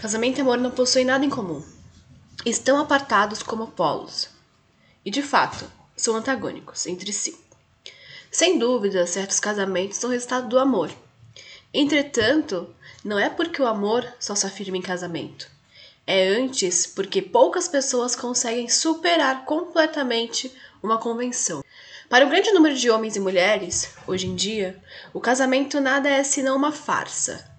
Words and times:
Casamento 0.00 0.38
e 0.38 0.40
amor 0.40 0.56
não 0.56 0.70
possuem 0.70 1.04
nada 1.04 1.26
em 1.26 1.28
comum. 1.28 1.62
Estão 2.46 2.80
apartados 2.80 3.42
como 3.42 3.66
polos. 3.66 4.30
E 5.04 5.10
de 5.10 5.20
fato, 5.20 5.70
são 5.94 6.16
antagônicos 6.16 6.86
entre 6.86 7.12
si. 7.12 7.38
Sem 8.32 8.58
dúvida, 8.58 9.06
certos 9.06 9.38
casamentos 9.38 9.98
são 9.98 10.08
resultado 10.08 10.48
do 10.48 10.58
amor. 10.58 10.90
Entretanto, 11.74 12.74
não 13.04 13.18
é 13.18 13.28
porque 13.28 13.60
o 13.60 13.66
amor 13.66 14.10
só 14.18 14.34
se 14.34 14.46
afirma 14.46 14.78
em 14.78 14.80
casamento. 14.80 15.50
É 16.06 16.28
antes 16.28 16.86
porque 16.86 17.20
poucas 17.20 17.68
pessoas 17.68 18.16
conseguem 18.16 18.70
superar 18.70 19.44
completamente 19.44 20.50
uma 20.82 20.96
convenção. 20.96 21.62
Para 22.08 22.24
o 22.24 22.30
grande 22.30 22.50
número 22.52 22.74
de 22.74 22.88
homens 22.88 23.16
e 23.16 23.20
mulheres, 23.20 23.92
hoje 24.06 24.26
em 24.26 24.34
dia, 24.34 24.82
o 25.12 25.20
casamento 25.20 25.78
nada 25.78 26.08
é 26.08 26.24
senão 26.24 26.56
uma 26.56 26.72
farsa. 26.72 27.49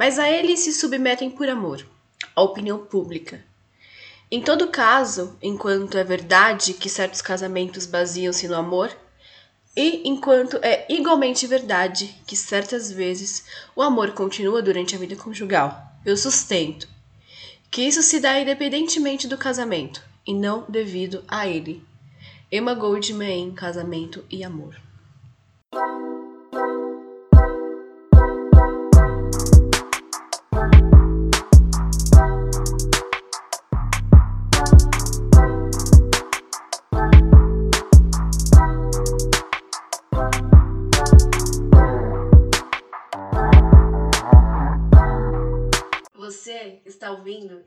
Mas 0.00 0.18
a 0.18 0.30
ele 0.30 0.56
se 0.56 0.72
submetem 0.72 1.28
por 1.30 1.46
amor, 1.46 1.86
a 2.34 2.40
opinião 2.40 2.78
pública. 2.78 3.44
Em 4.30 4.40
todo 4.40 4.68
caso, 4.68 5.36
enquanto 5.42 5.98
é 5.98 6.02
verdade 6.02 6.72
que 6.72 6.88
certos 6.88 7.20
casamentos 7.20 7.84
baseiam-se 7.84 8.48
no 8.48 8.54
amor, 8.54 8.90
e 9.76 10.08
enquanto 10.08 10.56
é 10.62 10.86
igualmente 10.88 11.46
verdade 11.46 12.16
que 12.26 12.34
certas 12.34 12.90
vezes 12.90 13.44
o 13.76 13.82
amor 13.82 14.12
continua 14.12 14.62
durante 14.62 14.96
a 14.96 14.98
vida 14.98 15.16
conjugal, 15.16 15.78
eu 16.02 16.16
sustento 16.16 16.88
que 17.70 17.82
isso 17.82 18.02
se 18.02 18.20
dá 18.20 18.40
independentemente 18.40 19.28
do 19.28 19.36
casamento 19.36 20.02
e 20.26 20.32
não 20.32 20.64
devido 20.66 21.22
a 21.28 21.46
ele. 21.46 21.84
Emma 22.50 22.72
Goldman 22.72 23.48
em 23.48 23.52
Casamento 23.52 24.24
e 24.30 24.42
Amor. 24.42 24.80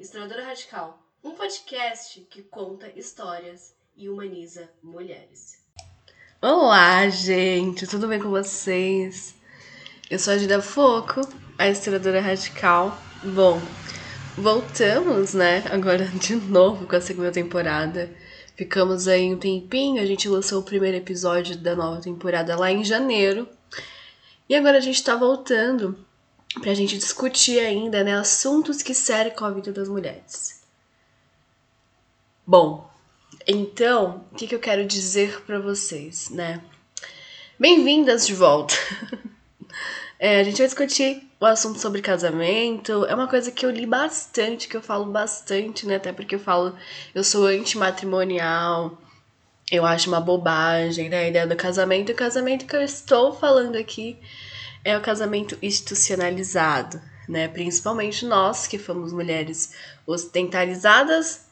Estradora 0.04 0.44
Radical, 0.44 1.02
um 1.24 1.32
podcast 1.32 2.20
que 2.30 2.42
conta 2.42 2.92
histórias 2.94 3.74
e 3.96 4.10
humaniza 4.10 4.70
mulheres. 4.84 5.64
Olá, 6.42 7.08
gente, 7.08 7.88
tudo 7.88 8.10
bem 8.10 8.20
com 8.20 8.30
vocês? 8.30 9.34
Eu 10.12 10.20
sou 10.20 10.34
a 10.34 10.38
Gida 10.38 10.62
Foco, 10.62 11.22
a 11.58 11.70
Estradora 11.70 12.20
Radical. 12.20 12.98
Bom, 13.24 13.62
voltamos, 14.38 15.34
né? 15.34 15.64
Agora 15.72 16.04
de 16.06 16.36
novo 16.36 16.86
com 16.86 16.98
a 16.98 17.02
segunda 17.02 17.32
temporada. 17.32 18.14
Ficamos 18.58 19.08
aí 19.08 19.34
um 19.34 19.40
tempinho, 19.40 20.04
a 20.04 20.06
gente 20.06 20.28
lançou 20.28 20.60
o 20.60 20.66
primeiro 20.66 20.98
episódio 20.98 21.58
da 21.58 21.78
nova 21.78 22.02
temporada 22.02 22.58
lá 22.58 22.70
em 22.70 22.84
janeiro. 22.84 23.48
E 24.50 24.54
agora 24.54 24.80
a 24.80 24.82
gente 24.82 25.02
tá 25.02 25.16
voltando 25.16 25.98
pra 26.62 26.74
gente 26.74 26.98
discutir 26.98 27.60
ainda, 27.60 28.04
né, 28.04 28.16
assuntos 28.18 28.82
que 28.82 28.94
cercam 28.94 29.48
a 29.48 29.52
vida 29.52 29.72
das 29.72 29.88
mulheres. 29.88 30.62
Bom, 32.46 32.90
então, 33.48 34.26
o 34.32 34.36
que, 34.36 34.48
que 34.48 34.56
eu 34.56 34.60
quero 34.60 34.86
dizer 34.86 35.42
para 35.42 35.60
vocês, 35.60 36.30
né? 36.30 36.62
Bem-vindas 37.60 38.28
de 38.28 38.34
volta! 38.34 38.76
é, 40.20 40.40
a 40.40 40.44
gente 40.44 40.58
vai 40.58 40.68
discutir 40.68 41.24
o 41.40 41.46
assunto 41.46 41.80
sobre 41.80 42.02
casamento. 42.02 43.06
É 43.06 43.16
uma 43.16 43.28
coisa 43.28 43.52
que 43.52 43.66
eu 43.66 43.70
li 43.70 43.86
bastante, 43.86 44.68
que 44.68 44.78
eu 44.78 44.82
falo 44.82 45.06
bastante, 45.06 45.86
né? 45.86 45.96
Até 45.96 46.14
porque 46.14 46.36
eu 46.36 46.40
falo, 46.40 46.76
eu 47.14 47.24
sou 47.24 47.46
antimatrimonial, 47.46 48.98
eu 49.72 49.86
acho 49.86 50.10
uma 50.10 50.22
bobagem, 50.22 51.10
né? 51.10 51.20
A 51.20 51.28
ideia 51.28 51.48
do 51.48 51.56
casamento. 51.56 52.12
O 52.12 52.16
casamento 52.16 52.66
que 52.66 52.76
eu 52.76 52.82
estou 52.82 53.34
falando 53.34 53.76
aqui 53.76 54.18
é 54.84 54.98
o 54.98 55.02
casamento 55.02 55.58
institucionalizado, 55.62 57.02
né? 57.28 57.48
Principalmente 57.48 58.26
nós 58.26 58.68
que 58.68 58.78
fomos 58.78 59.14
mulheres 59.14 59.74
ocidentalizadas 60.06 61.44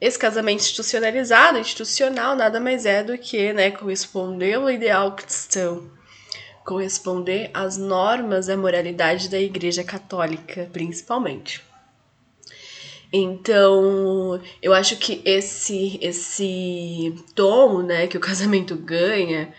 esse 0.00 0.18
casamento 0.18 0.60
institucionalizado, 0.60 1.58
institucional, 1.58 2.36
nada 2.36 2.60
mais 2.60 2.84
é 2.84 3.02
do 3.02 3.16
que 3.16 3.52
né, 3.52 3.70
corresponder 3.70 4.54
ao 4.54 4.70
ideal 4.70 5.16
cristão, 5.16 5.90
corresponder 6.64 7.50
às 7.54 7.78
normas 7.78 8.46
da 8.46 8.56
moralidade 8.56 9.30
da 9.30 9.40
Igreja 9.40 9.82
Católica, 9.82 10.68
principalmente. 10.70 11.64
Então, 13.10 14.38
eu 14.60 14.74
acho 14.74 14.96
que 14.98 15.22
esse 15.24 15.98
esse 16.02 17.14
tom, 17.34 17.80
né, 17.82 18.06
que 18.06 18.18
o 18.18 18.20
casamento 18.20 18.76
ganha, 18.76 19.54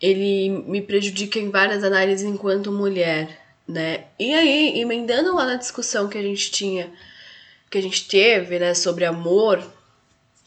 ele 0.00 0.48
me 0.48 0.80
prejudica 0.82 1.38
em 1.38 1.50
várias 1.50 1.82
análises 1.82 2.26
enquanto 2.26 2.72
mulher, 2.72 3.40
né? 3.66 4.04
E 4.18 4.34
aí, 4.34 4.80
emendando 4.80 5.34
lá 5.34 5.46
na 5.46 5.56
discussão 5.56 6.08
que 6.08 6.18
a 6.18 6.22
gente 6.22 6.50
tinha 6.50 6.92
que 7.68 7.78
a 7.78 7.82
gente 7.82 8.06
teve, 8.06 8.58
né, 8.58 8.74
sobre 8.74 9.04
amor 9.04 9.60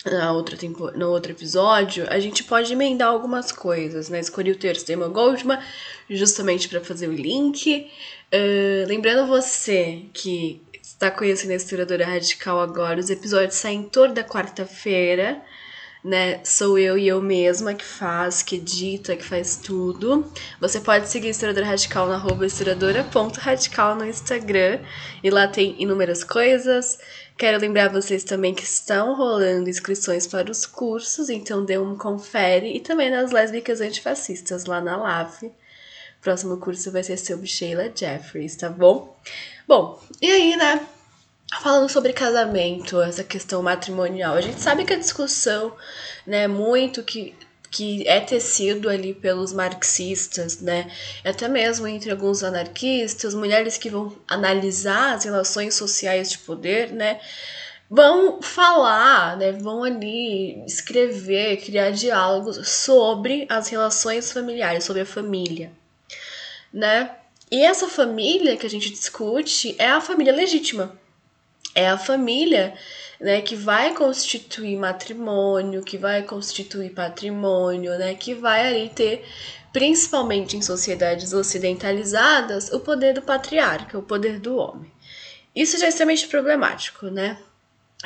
na 0.05 0.31
outra 0.31 0.55
tempo, 0.55 0.91
no 0.91 1.09
outro 1.09 1.31
episódio, 1.31 2.05
a 2.09 2.19
gente 2.19 2.43
pode 2.43 2.71
emendar 2.71 3.09
algumas 3.09 3.51
coisas, 3.51 4.07
né? 4.09 4.19
Escolhi 4.19 4.51
o 4.51 4.55
texto 4.55 4.87
da 4.87 4.93
Emma 4.93 5.09
Goldman 5.09 5.59
justamente 6.09 6.69
para 6.69 6.79
fazer 6.81 7.09
o 7.09 7.13
link. 7.13 7.91
Uh, 8.33 8.87
lembrando 8.87 9.27
você 9.27 10.03
que 10.13 10.61
está 10.81 11.11
conhecendo 11.11 11.51
a 11.51 11.55
Historiadora 11.55 12.05
Radical 12.05 12.61
agora, 12.61 12.99
os 12.99 13.09
episódios 13.09 13.55
saem 13.55 13.83
toda 13.83 14.23
quarta-feira, 14.23 15.41
né? 16.03 16.39
Sou 16.45 16.77
eu 16.77 16.97
e 16.97 17.07
eu 17.07 17.21
mesma 17.21 17.73
que 17.73 17.83
faz, 17.83 18.41
que 18.41 18.55
edita, 18.55 19.15
que 19.15 19.23
faz 19.23 19.57
tudo. 19.57 20.31
Você 20.59 20.79
pode 20.79 21.09
seguir 21.09 21.29
Historiadora 21.29 21.65
Radical 21.65 22.07
na 22.07 22.45
historiadora.radical 22.45 23.95
no 23.95 24.05
Instagram. 24.05 24.79
E 25.23 25.29
lá 25.29 25.47
tem 25.47 25.75
inúmeras 25.81 26.23
coisas. 26.23 26.99
Quero 27.37 27.59
lembrar 27.59 27.89
vocês 27.89 28.23
também 28.23 28.53
que 28.53 28.63
estão 28.63 29.15
rolando 29.15 29.69
inscrições 29.69 30.27
para 30.27 30.51
os 30.51 30.65
cursos, 30.65 31.29
então 31.29 31.63
dê 31.63 31.77
um 31.77 31.97
confere. 31.97 32.75
E 32.75 32.79
também 32.79 33.09
nas 33.09 33.31
lésbicas 33.31 33.81
antifascistas 33.81 34.65
lá 34.65 34.81
na 34.81 34.97
LAV. 34.97 35.51
Próximo 36.21 36.57
curso 36.57 36.91
vai 36.91 37.03
ser 37.03 37.17
sobre 37.17 37.47
Sheila 37.47 37.91
Jeffries, 37.95 38.55
tá 38.55 38.69
bom? 38.69 39.17
Bom, 39.65 40.01
e 40.21 40.29
aí, 40.29 40.57
né? 40.57 40.85
Falando 41.57 41.89
sobre 41.89 42.13
casamento, 42.13 43.01
essa 43.01 43.23
questão 43.23 43.61
matrimonial, 43.63 44.35
a 44.35 44.41
gente 44.41 44.61
sabe 44.61 44.85
que 44.85 44.93
a 44.93 44.99
discussão, 44.99 45.75
né, 46.25 46.47
muito 46.47 47.03
que, 47.03 47.35
que 47.71 48.07
é 48.07 48.21
tecido 48.21 48.87
ali 48.87 49.15
pelos 49.15 49.51
marxistas, 49.51 50.61
né, 50.61 50.89
até 51.25 51.47
mesmo 51.47 51.87
entre 51.87 52.11
alguns 52.11 52.43
anarquistas, 52.43 53.33
mulheres 53.33 53.77
que 53.77 53.89
vão 53.89 54.15
analisar 54.27 55.15
as 55.15 55.25
relações 55.25 55.73
sociais 55.73 56.29
de 56.29 56.37
poder, 56.37 56.91
né, 56.91 57.19
vão 57.89 58.41
falar, 58.41 59.35
né, 59.35 59.51
vão 59.51 59.83
ali 59.83 60.63
escrever, 60.65 61.57
criar 61.57 61.89
diálogos 61.89 62.69
sobre 62.69 63.47
as 63.49 63.67
relações 63.67 64.31
familiares, 64.31 64.83
sobre 64.83 65.01
a 65.01 65.05
família, 65.05 65.71
né? 66.71 67.15
E 67.51 67.63
essa 67.63 67.87
família 67.87 68.55
que 68.55 68.67
a 68.67 68.69
gente 68.69 68.91
discute 68.91 69.75
é 69.79 69.87
a 69.87 69.99
família 69.99 70.31
legítima, 70.31 70.95
é 71.75 71.87
a 71.87 71.97
família 71.97 72.73
né, 73.19 73.41
que 73.41 73.55
vai 73.55 73.93
constituir 73.93 74.77
matrimônio, 74.77 75.83
que 75.83 75.97
vai 75.97 76.23
constituir 76.23 76.91
patrimônio, 76.91 77.97
né, 77.97 78.15
que 78.15 78.33
vai 78.33 78.67
ali 78.67 78.89
ter, 78.89 79.25
principalmente 79.73 80.55
em 80.55 80.61
sociedades 80.61 81.33
ocidentalizadas, 81.33 82.71
o 82.71 82.79
poder 82.79 83.13
do 83.13 83.21
patriarca, 83.21 83.97
o 83.97 84.03
poder 84.03 84.39
do 84.39 84.55
homem. 84.55 84.91
Isso 85.55 85.77
já 85.77 85.87
é 85.87 85.89
extremamente 85.89 86.27
problemático, 86.27 87.07
né? 87.07 87.37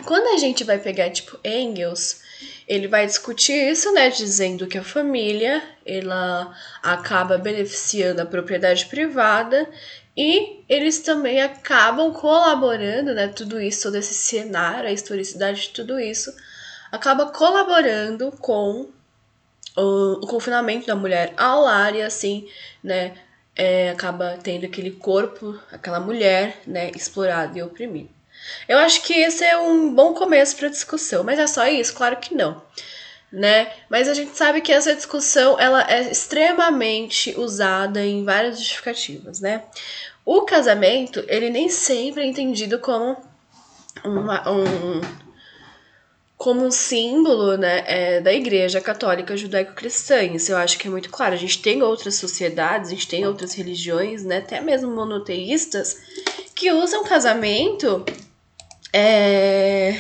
Quando 0.05 0.33
a 0.33 0.37
gente 0.37 0.63
vai 0.63 0.79
pegar, 0.79 1.11
tipo, 1.11 1.37
Engels, 1.43 2.21
ele 2.67 2.87
vai 2.87 3.05
discutir 3.05 3.53
isso, 3.53 3.91
né, 3.91 4.09
dizendo 4.09 4.65
que 4.65 4.77
a 4.77 4.83
família, 4.83 5.61
ela 5.85 6.51
acaba 6.81 7.37
beneficiando 7.37 8.21
a 8.21 8.25
propriedade 8.25 8.87
privada 8.87 9.69
e 10.15 10.63
eles 10.69 10.99
também 10.99 11.41
acabam 11.41 12.13
colaborando, 12.13 13.13
né? 13.13 13.27
Tudo 13.27 13.59
isso, 13.59 13.83
todo 13.83 13.95
esse 13.95 14.13
cenário, 14.13 14.87
a 14.87 14.91
historicidade 14.91 15.61
de 15.61 15.69
tudo 15.69 15.99
isso, 15.99 16.33
acaba 16.91 17.27
colaborando 17.27 18.31
com 18.39 18.89
o, 19.75 20.23
o 20.23 20.27
confinamento 20.27 20.85
da 20.85 20.95
mulher 20.95 21.33
ao 21.35 21.61
lar 21.61 21.95
e 21.95 22.01
assim, 22.01 22.47
né? 22.83 23.15
É, 23.55 23.91
acaba 23.91 24.39
tendo 24.41 24.65
aquele 24.65 24.91
corpo, 24.91 25.59
aquela 25.71 25.99
mulher, 25.99 26.59
né? 26.65 26.91
Explorada 26.95 27.57
e 27.57 27.63
oprimida. 27.63 28.09
Eu 28.67 28.77
acho 28.79 29.01
que 29.03 29.13
esse 29.13 29.43
é 29.43 29.57
um 29.57 29.93
bom 29.93 30.13
começo 30.13 30.55
para 30.57 30.69
discussão, 30.69 31.23
mas 31.23 31.39
é 31.39 31.47
só 31.47 31.67
isso? 31.67 31.93
Claro 31.93 32.17
que 32.17 32.35
não 32.35 32.61
né? 33.33 33.73
Mas 33.89 34.07
a 34.07 34.13
gente 34.13 34.37
sabe 34.37 34.61
que 34.61 34.71
essa 34.71 34.95
discussão 34.95 35.59
ela 35.59 35.83
é 35.89 36.11
extremamente 36.11 37.33
usada 37.35 38.05
em 38.05 38.23
várias 38.23 38.59
justificativas, 38.59 39.41
né? 39.41 39.63
O 40.23 40.43
casamento, 40.43 41.25
ele 41.27 41.49
nem 41.49 41.67
sempre 41.67 42.21
é 42.21 42.27
entendido 42.27 42.77
como 42.77 43.17
uma, 44.05 44.49
um, 44.49 45.01
como 46.37 46.63
um 46.63 46.71
símbolo 46.71 47.57
né, 47.57 47.83
é, 47.87 48.21
da 48.21 48.31
Igreja 48.31 48.79
Católica 48.79 49.35
Judaico-Cristã. 49.35 50.23
Isso 50.23 50.51
eu 50.51 50.57
acho 50.57 50.77
que 50.77 50.87
é 50.87 50.91
muito 50.91 51.09
claro. 51.09 51.33
A 51.33 51.37
gente 51.37 51.59
tem 51.61 51.81
outras 51.81 52.15
sociedades, 52.15 52.89
a 52.91 52.93
gente 52.93 53.07
tem 53.07 53.25
outras 53.25 53.55
religiões, 53.55 54.23
né, 54.23 54.37
até 54.37 54.61
mesmo 54.61 54.91
monoteístas, 54.91 55.97
que 56.55 56.71
usam 56.71 57.03
casamento 57.03 58.05
é, 58.93 59.99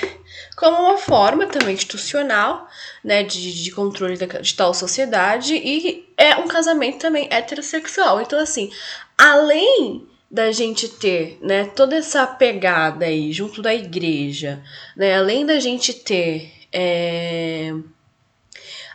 como 0.55 0.77
uma 0.77 0.97
forma 0.97 1.45
também 1.47 1.73
institucional 1.73 2.67
né, 3.03 3.23
de, 3.23 3.63
de 3.63 3.71
controle 3.71 4.17
de 4.17 4.53
tal 4.53 4.73
sociedade 4.73 5.55
e 5.55 6.07
é 6.17 6.35
um 6.35 6.47
casamento 6.47 6.99
também 6.99 7.27
heterossexual. 7.31 8.21
Então, 8.21 8.39
assim, 8.39 8.71
além 9.17 10.07
da 10.29 10.51
gente 10.51 10.87
ter, 10.87 11.37
né, 11.41 11.65
toda 11.65 11.95
essa 11.95 12.25
pegada 12.25 13.05
aí 13.05 13.31
junto 13.31 13.61
da 13.61 13.73
igreja, 13.73 14.63
né, 14.97 15.15
além 15.15 15.45
da 15.45 15.59
gente 15.59 15.93
ter 15.93 16.51
é, 16.71 17.71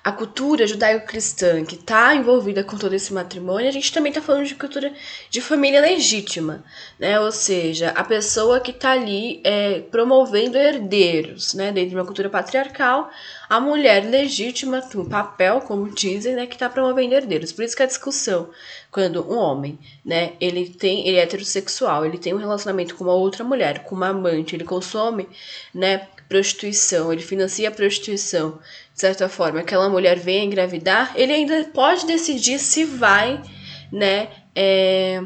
a 0.02 0.12
cultura 0.12 0.66
judaico-cristã 0.66 1.64
que 1.64 1.74
está 1.74 2.14
envolvida 2.14 2.62
com 2.62 2.76
todo 2.76 2.94
esse 2.94 3.12
matrimônio, 3.12 3.68
a 3.68 3.72
gente 3.72 3.92
também 3.92 4.10
está 4.10 4.22
falando 4.22 4.46
de 4.46 4.54
cultura 4.54 4.92
de 5.28 5.40
família 5.40 5.80
legítima, 5.80 6.64
né? 6.98 7.18
Ou 7.20 7.32
seja, 7.32 7.90
a 7.90 8.04
pessoa 8.04 8.60
que 8.60 8.70
está 8.70 8.92
ali 8.92 9.40
é, 9.44 9.80
promovendo 9.80 10.56
herdeiros, 10.56 11.54
né? 11.54 11.72
Dentro 11.72 11.90
de 11.90 11.96
uma 11.96 12.04
cultura 12.04 12.30
patriarcal, 12.30 13.10
a 13.48 13.60
mulher 13.60 14.04
legítima, 14.04 14.82
um 14.94 15.08
papel, 15.08 15.60
como 15.62 15.90
dizem, 15.90 16.34
né? 16.34 16.46
Que 16.46 16.54
está 16.54 16.68
promovendo 16.68 17.14
herdeiros. 17.14 17.52
Por 17.52 17.64
isso 17.64 17.76
que 17.76 17.82
a 17.82 17.86
discussão, 17.86 18.50
quando 18.90 19.28
um 19.30 19.36
homem, 19.36 19.78
né? 20.04 20.32
Ele 20.40 20.68
tem, 20.68 21.06
ele 21.06 21.18
é 21.18 21.22
heterossexual, 21.22 22.06
ele 22.06 22.18
tem 22.18 22.32
um 22.32 22.38
relacionamento 22.38 22.94
com 22.94 23.04
uma 23.04 23.14
outra 23.14 23.42
mulher, 23.44 23.84
com 23.84 23.94
uma 23.94 24.08
amante, 24.08 24.54
ele 24.54 24.64
consome, 24.64 25.28
né? 25.74 26.06
Prostituição, 26.28 27.12
ele 27.12 27.22
financia 27.22 27.68
a 27.68 27.72
prostituição 27.72 28.58
de 28.98 29.02
certa 29.02 29.28
forma, 29.28 29.60
aquela 29.60 29.88
mulher 29.88 30.18
vem 30.18 30.46
engravidar, 30.46 31.12
ele 31.14 31.32
ainda 31.32 31.62
pode 31.72 32.04
decidir 32.04 32.58
se 32.58 32.84
vai, 32.84 33.40
né, 33.92 34.28
é, 34.56 35.22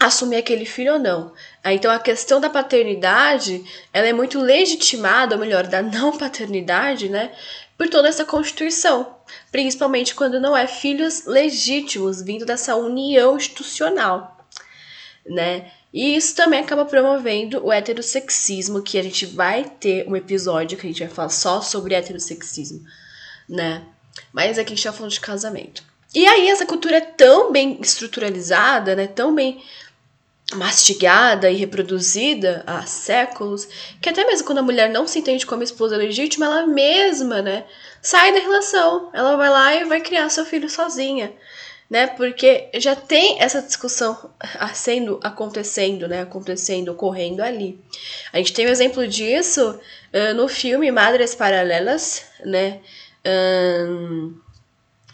assumir 0.00 0.34
aquele 0.34 0.64
filho 0.64 0.94
ou 0.94 0.98
não. 0.98 1.32
Então 1.64 1.92
a 1.92 2.00
questão 2.00 2.40
da 2.40 2.50
paternidade, 2.50 3.64
ela 3.92 4.08
é 4.08 4.12
muito 4.12 4.40
legitimada, 4.40 5.36
ou 5.36 5.40
melhor, 5.40 5.68
da 5.68 5.82
não 5.82 6.18
paternidade, 6.18 7.08
né, 7.08 7.30
por 7.78 7.88
toda 7.88 8.08
essa 8.08 8.24
constituição, 8.24 9.14
principalmente 9.52 10.12
quando 10.12 10.40
não 10.40 10.56
é 10.56 10.66
filhos 10.66 11.26
legítimos 11.26 12.20
vindo 12.20 12.44
dessa 12.44 12.74
união 12.74 13.36
institucional, 13.36 14.44
né? 15.24 15.70
E 15.92 16.16
isso 16.16 16.34
também 16.34 16.60
acaba 16.60 16.84
promovendo 16.84 17.64
o 17.64 17.72
heterossexismo, 17.72 18.82
que 18.82 18.98
a 18.98 19.02
gente 19.02 19.24
vai 19.24 19.64
ter 19.64 20.06
um 20.08 20.16
episódio 20.16 20.76
que 20.76 20.86
a 20.86 20.90
gente 20.90 21.04
vai 21.04 21.08
falar 21.08 21.28
só 21.28 21.60
sobre 21.60 21.94
heterossexismo, 21.94 22.84
né? 23.48 23.82
Mas 24.32 24.58
aqui 24.58 24.72
a 24.72 24.76
gente 24.76 24.84
tá 24.84 24.92
falando 24.92 25.12
de 25.12 25.20
casamento. 25.20 25.82
E 26.14 26.26
aí 26.26 26.48
essa 26.48 26.66
cultura 26.66 26.96
é 26.96 27.00
tão 27.00 27.52
bem 27.52 27.78
estruturalizada, 27.80 28.94
né? 28.94 29.06
Tão 29.06 29.34
bem 29.34 29.62
mastigada 30.54 31.50
e 31.50 31.56
reproduzida 31.56 32.62
há 32.66 32.86
séculos, 32.86 33.66
que 34.00 34.08
até 34.08 34.24
mesmo 34.24 34.46
quando 34.46 34.58
a 34.58 34.62
mulher 34.62 34.88
não 34.88 35.06
se 35.06 35.18
entende 35.18 35.44
como 35.44 35.62
esposa 35.62 35.96
legítima, 35.96 36.46
ela 36.46 36.66
mesma, 36.66 37.42
né, 37.42 37.64
sai 38.00 38.32
da 38.32 38.38
relação. 38.38 39.10
Ela 39.12 39.36
vai 39.36 39.50
lá 39.50 39.74
e 39.74 39.84
vai 39.84 40.00
criar 40.00 40.28
seu 40.28 40.46
filho 40.46 40.70
sozinha 40.70 41.32
né? 41.88 42.06
Porque 42.06 42.68
já 42.74 42.96
tem 42.96 43.40
essa 43.40 43.62
discussão 43.62 44.30
sendo 44.74 45.20
acontecendo, 45.22 46.08
né? 46.08 46.22
Acontecendo, 46.22 46.90
ocorrendo 46.90 47.42
ali. 47.42 47.78
A 48.32 48.38
gente 48.38 48.52
tem 48.52 48.66
um 48.66 48.70
exemplo 48.70 49.06
disso 49.06 49.78
uh, 50.12 50.34
no 50.34 50.48
filme 50.48 50.90
Madres 50.90 51.34
Paralelas, 51.34 52.24
né? 52.44 52.80
Um, 53.26 54.34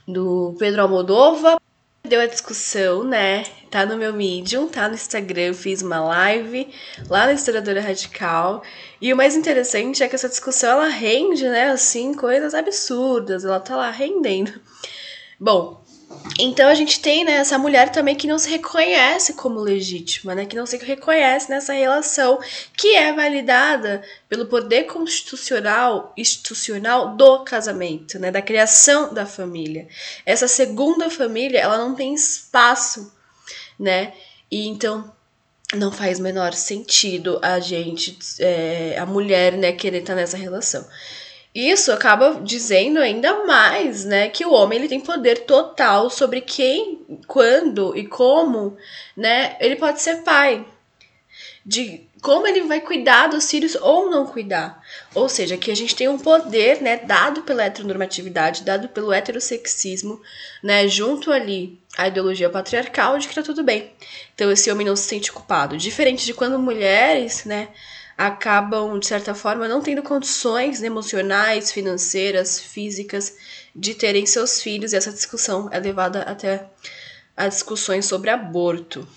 do 0.06 0.54
Pedro 0.58 0.82
Almodóvar. 0.82 1.60
Deu 2.04 2.20
a 2.20 2.26
discussão, 2.26 3.04
né? 3.04 3.44
Tá 3.70 3.86
no 3.86 3.96
meu 3.96 4.12
Medium, 4.12 4.66
tá 4.66 4.88
no 4.88 4.94
Instagram, 4.94 5.54
fiz 5.54 5.82
uma 5.82 6.00
live 6.00 6.68
lá 7.08 7.26
na 7.26 7.32
Historiadora 7.32 7.80
Radical. 7.80 8.62
E 9.00 9.12
o 9.12 9.16
mais 9.16 9.36
interessante 9.36 10.02
é 10.02 10.08
que 10.08 10.16
essa 10.16 10.28
discussão 10.28 10.70
ela 10.72 10.88
rende, 10.88 11.48
né? 11.48 11.70
Assim, 11.70 12.12
coisas 12.12 12.54
absurdas. 12.54 13.44
Ela 13.44 13.60
tá 13.60 13.76
lá 13.76 13.90
rendendo. 13.90 14.60
Bom, 15.38 15.81
então 16.38 16.68
a 16.68 16.74
gente 16.74 17.00
tem 17.00 17.24
né, 17.24 17.32
essa 17.32 17.58
mulher 17.58 17.90
também 17.90 18.14
que 18.14 18.26
não 18.26 18.38
se 18.38 18.48
reconhece 18.48 19.34
como 19.34 19.60
legítima, 19.60 20.34
né, 20.34 20.46
que 20.46 20.56
não 20.56 20.66
se 20.66 20.76
reconhece 20.78 21.50
nessa 21.50 21.72
relação 21.72 22.38
que 22.76 22.94
é 22.94 23.12
validada 23.12 24.02
pelo 24.28 24.46
poder 24.46 24.84
constitucional 24.84 26.12
institucional 26.16 27.16
do 27.16 27.44
casamento, 27.44 28.18
né, 28.18 28.30
da 28.30 28.42
criação 28.42 29.12
da 29.12 29.26
família. 29.26 29.88
Essa 30.24 30.48
segunda 30.48 31.10
família 31.10 31.58
ela 31.60 31.78
não 31.78 31.94
tem 31.94 32.14
espaço, 32.14 33.12
né, 33.78 34.12
e 34.50 34.66
então 34.66 35.12
não 35.74 35.90
faz 35.90 36.18
menor 36.18 36.52
sentido 36.52 37.38
a 37.42 37.58
gente, 37.58 38.18
é, 38.38 38.96
a 38.98 39.06
mulher, 39.06 39.54
né, 39.56 39.72
querer 39.72 39.98
estar 39.98 40.14
nessa 40.14 40.36
relação. 40.36 40.86
Isso 41.54 41.92
acaba 41.92 42.40
dizendo 42.42 42.98
ainda 42.98 43.44
mais, 43.44 44.04
né, 44.06 44.28
que 44.28 44.44
o 44.44 44.52
homem 44.52 44.78
ele 44.78 44.88
tem 44.88 45.00
poder 45.00 45.40
total 45.40 46.08
sobre 46.08 46.40
quem, 46.40 47.00
quando 47.26 47.94
e 47.96 48.06
como, 48.06 48.76
né, 49.14 49.56
ele 49.60 49.76
pode 49.76 50.00
ser 50.00 50.22
pai. 50.22 50.64
De 51.64 52.08
como 52.22 52.46
ele 52.46 52.62
vai 52.62 52.80
cuidar 52.80 53.26
dos 53.26 53.50
filhos 53.50 53.74
ou 53.74 54.08
não 54.08 54.24
cuidar. 54.24 54.80
Ou 55.14 55.28
seja, 55.28 55.56
que 55.56 55.70
a 55.70 55.76
gente 55.76 55.94
tem 55.94 56.08
um 56.08 56.18
poder, 56.18 56.80
né, 56.80 56.96
dado 56.96 57.42
pela 57.42 57.64
heteronormatividade, 57.64 58.62
dado 58.62 58.88
pelo 58.88 59.12
heterossexismo, 59.12 60.22
né, 60.62 60.88
junto 60.88 61.32
ali 61.32 61.78
à 61.98 62.08
ideologia 62.08 62.48
patriarcal 62.48 63.18
de 63.18 63.28
que 63.28 63.34
tá 63.34 63.42
tudo 63.42 63.62
bem. 63.62 63.90
Então 64.34 64.50
esse 64.50 64.70
homem 64.70 64.86
não 64.86 64.96
se 64.96 65.02
sente 65.02 65.32
culpado. 65.32 65.76
Diferente 65.76 66.24
de 66.24 66.32
quando 66.32 66.58
mulheres, 66.58 67.44
né, 67.44 67.68
acabam, 68.16 68.98
de 68.98 69.06
certa 69.06 69.34
forma, 69.34 69.68
não 69.68 69.80
tendo 69.80 70.02
condições 70.02 70.82
emocionais, 70.82 71.72
financeiras, 71.72 72.60
físicas 72.60 73.36
de 73.74 73.94
terem 73.94 74.26
seus 74.26 74.60
filhos, 74.60 74.92
e 74.92 74.96
essa 74.96 75.12
discussão 75.12 75.68
é 75.72 75.78
levada 75.78 76.22
até 76.22 76.66
a 77.36 77.48
discussões 77.48 78.04
sobre 78.04 78.28
aborto, 78.28 79.08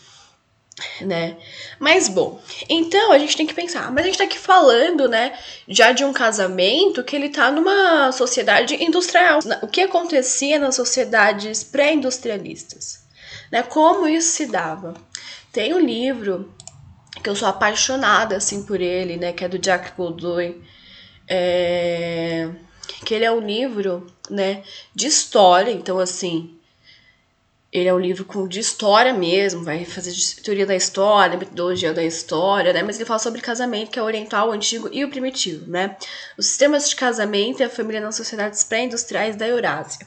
né? 1.02 1.38
Mas 1.80 2.08
bom, 2.08 2.42
então 2.70 3.12
a 3.12 3.20
gente 3.20 3.36
tem 3.38 3.46
que 3.46 3.54
pensar, 3.54 3.92
mas 3.92 4.04
a 4.04 4.08
gente 4.08 4.18
tá 4.18 4.24
aqui 4.24 4.40
falando, 4.40 5.08
né, 5.08 5.38
já 5.68 5.92
de 5.92 6.04
um 6.04 6.14
casamento 6.14 7.04
que 7.04 7.16
ele 7.16 7.30
tá 7.30 7.52
numa 7.52 8.12
sociedade 8.12 8.82
industrial. 8.82 9.40
O 9.62 9.68
que 9.68 9.82
acontecia 9.82 10.58
nas 10.58 10.76
sociedades 10.76 11.64
pré-industrialistas, 11.64 13.02
né? 13.52 13.62
Como 13.64 14.08
isso 14.08 14.30
se 14.30 14.46
dava? 14.46 14.94
Tem 15.52 15.74
um 15.74 15.80
livro 15.80 16.55
que 17.26 17.30
eu 17.30 17.36
sou 17.36 17.48
apaixonada 17.48 18.38
assim 18.38 18.64
por 18.64 18.80
ele, 18.80 19.18
né? 19.18 19.34
Que 19.34 19.44
é 19.44 19.50
do 19.50 19.58
Jack 19.58 19.94
Goldwyn. 19.98 20.62
É... 21.28 22.48
Que 23.04 23.16
ele 23.16 23.26
é 23.26 23.32
um 23.32 23.40
livro, 23.40 24.06
né? 24.30 24.62
De 24.94 25.08
história, 25.08 25.72
então 25.72 25.98
assim, 25.98 26.56
ele 27.74 27.90
é 27.90 27.94
um 27.94 28.00
livro 28.00 28.26
com, 28.26 28.48
de 28.48 28.60
história 28.60 29.12
mesmo, 29.12 29.64
vai 29.64 29.86
fazer 29.86 30.14
teoria 30.44 30.68
da 30.68 30.76
história, 30.76 31.36
metodologia 31.36 31.94
da 31.94 32.04
história, 32.04 32.72
né? 32.72 32.84
Mas 32.84 32.98
ele 32.98 33.06
fala 33.06 33.18
sobre 33.18 33.42
casamento, 33.42 33.90
que 33.90 33.98
é 33.98 34.04
o 34.04 34.06
oriental, 34.06 34.50
o 34.50 34.52
antigo 34.52 34.88
e 34.92 35.04
o 35.04 35.10
primitivo, 35.10 35.68
né? 35.68 35.98
Os 36.38 36.46
sistemas 36.46 36.88
de 36.88 36.96
casamento 36.96 37.60
e 37.60 37.64
a 37.64 37.70
família 37.72 38.02
nas 38.02 38.16
sociedades 38.16 38.64
pré-industriais 38.64 39.36
da 39.36 39.48
Eurásia. 39.48 40.06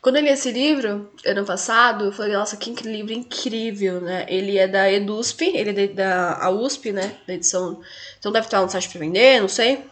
Quando 0.00 0.16
eu 0.16 0.22
li 0.22 0.28
esse 0.28 0.52
livro, 0.52 1.10
ano 1.26 1.44
passado, 1.44 2.06
eu 2.06 2.12
falei, 2.12 2.32
nossa, 2.32 2.56
que 2.56 2.70
livro 2.86 3.12
incrível, 3.12 4.00
né? 4.00 4.24
Ele 4.28 4.56
é 4.56 4.68
da 4.68 4.90
EDUSP, 4.90 5.46
ele 5.54 5.82
é 5.82 5.86
da 5.88 6.50
USP, 6.50 6.92
né? 6.92 7.16
Da 7.26 7.34
edição. 7.34 7.80
Então 8.18 8.30
deve 8.30 8.46
estar 8.46 8.62
no 8.62 8.70
site 8.70 8.88
para 8.88 9.00
vender, 9.00 9.40
não 9.40 9.48
sei. 9.48 9.84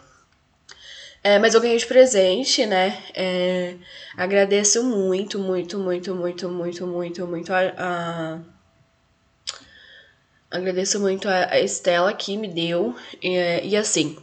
É, 1.23 1.39
mas 1.39 1.55
eu 1.55 1.61
ganhei 1.61 1.79
de 1.79 1.87
presente, 1.87 2.67
né? 2.67 3.03
É, 3.15 3.75
agradeço 4.17 4.85
muito, 4.85 5.39
muito, 5.39 5.79
muito, 5.79 6.15
muito, 6.15 6.49
muito, 6.49 6.87
muito, 6.87 7.27
muito 7.27 7.53
a, 7.53 7.73
a 7.77 8.39
agradeço 10.51 11.01
muito 11.01 11.29
a, 11.29 11.59
Estela 11.59 12.13
que 12.13 12.37
me 12.37 12.47
deu. 12.47 12.95
E 13.21 13.77
assim, 13.77 14.17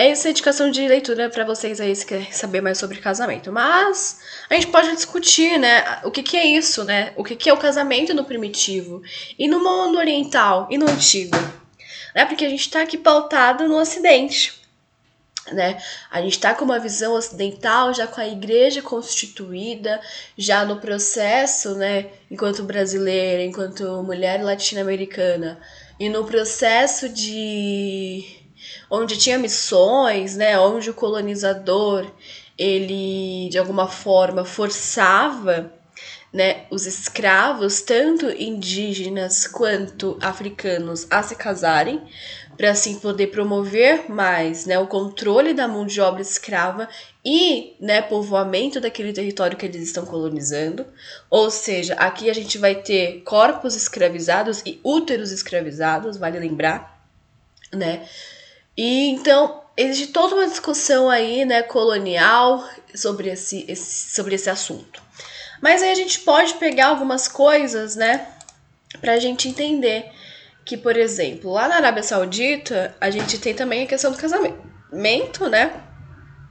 é 0.00 0.08
essa 0.08 0.30
indicação 0.30 0.70
de 0.70 0.88
leitura 0.88 1.28
para 1.28 1.44
vocês 1.44 1.78
aí 1.78 1.94
se 1.94 2.06
querem 2.06 2.32
saber 2.32 2.62
mais 2.62 2.78
sobre 2.78 2.98
casamento. 2.98 3.52
Mas 3.52 4.18
a 4.48 4.54
gente 4.54 4.68
pode 4.68 4.90
discutir, 4.94 5.58
né, 5.58 6.00
o 6.02 6.10
que, 6.10 6.22
que 6.22 6.38
é 6.38 6.46
isso, 6.46 6.84
né? 6.84 7.12
O 7.16 7.22
que, 7.22 7.36
que 7.36 7.50
é 7.50 7.52
o 7.52 7.58
casamento 7.58 8.14
no 8.14 8.24
primitivo 8.24 9.02
e 9.38 9.46
no 9.46 9.62
mundo 9.62 9.98
oriental 9.98 10.66
e 10.70 10.78
no 10.78 10.88
antigo. 10.88 11.36
Né? 12.14 12.24
Porque 12.24 12.46
a 12.46 12.48
gente 12.48 12.60
está 12.60 12.80
aqui 12.80 12.96
pautado 12.96 13.68
no 13.68 13.78
ocidente. 13.78 14.58
Né? 15.52 15.76
A 16.10 16.22
gente 16.22 16.32
está 16.32 16.54
com 16.54 16.64
uma 16.64 16.78
visão 16.78 17.12
ocidental, 17.12 17.92
já 17.92 18.06
com 18.06 18.22
a 18.22 18.26
igreja 18.26 18.80
constituída, 18.80 20.00
já 20.34 20.64
no 20.64 20.80
processo, 20.80 21.74
né, 21.74 22.06
enquanto 22.30 22.62
brasileira, 22.62 23.44
enquanto 23.44 24.02
mulher 24.02 24.42
latino-americana, 24.42 25.60
e 25.98 26.08
no 26.08 26.24
processo 26.24 27.06
de 27.06 28.39
onde 28.90 29.16
tinha 29.16 29.38
missões, 29.38 30.36
né, 30.36 30.58
onde 30.58 30.90
o 30.90 30.94
colonizador 30.94 32.10
ele 32.58 33.48
de 33.50 33.58
alguma 33.58 33.88
forma 33.88 34.44
forçava 34.44 35.72
né, 36.32 36.66
os 36.70 36.86
escravos, 36.86 37.80
tanto 37.80 38.30
indígenas 38.30 39.46
quanto 39.46 40.16
africanos, 40.20 41.06
a 41.10 41.22
se 41.22 41.34
casarem, 41.34 42.00
para 42.56 42.70
assim 42.70 42.98
poder 42.98 43.28
promover 43.28 44.10
mais 44.10 44.66
né, 44.66 44.78
o 44.78 44.86
controle 44.86 45.54
da 45.54 45.66
mão 45.66 45.86
de 45.86 46.00
obra 46.00 46.20
escrava 46.20 46.88
e 47.24 47.74
né, 47.80 48.02
povoamento 48.02 48.80
daquele 48.80 49.12
território 49.12 49.56
que 49.56 49.64
eles 49.64 49.82
estão 49.82 50.04
colonizando. 50.04 50.86
Ou 51.28 51.50
seja, 51.50 51.94
aqui 51.94 52.28
a 52.28 52.34
gente 52.34 52.58
vai 52.58 52.74
ter 52.74 53.22
corpos 53.22 53.74
escravizados 53.74 54.62
e 54.64 54.78
úteros 54.84 55.32
escravizados, 55.32 56.18
vale 56.18 56.38
lembrar, 56.38 57.02
né? 57.72 58.06
E 58.76 59.08
então 59.10 59.62
existe 59.76 60.08
toda 60.08 60.34
uma 60.34 60.46
discussão 60.46 61.08
aí, 61.08 61.44
né, 61.44 61.62
colonial 61.62 62.68
sobre 62.94 63.30
esse, 63.30 63.64
esse, 63.68 64.14
sobre 64.14 64.34
esse 64.34 64.50
assunto. 64.50 65.02
Mas 65.62 65.82
aí 65.82 65.90
a 65.90 65.94
gente 65.94 66.20
pode 66.20 66.54
pegar 66.54 66.88
algumas 66.88 67.28
coisas, 67.28 67.96
né, 67.96 68.26
pra 69.00 69.18
gente 69.18 69.48
entender 69.48 70.10
que, 70.64 70.76
por 70.76 70.96
exemplo, 70.96 71.52
lá 71.52 71.68
na 71.68 71.76
Arábia 71.76 72.02
Saudita, 72.02 72.94
a 73.00 73.10
gente 73.10 73.38
tem 73.38 73.54
também 73.54 73.84
a 73.84 73.86
questão 73.86 74.12
do 74.12 74.18
casamento, 74.18 75.48
né? 75.48 75.72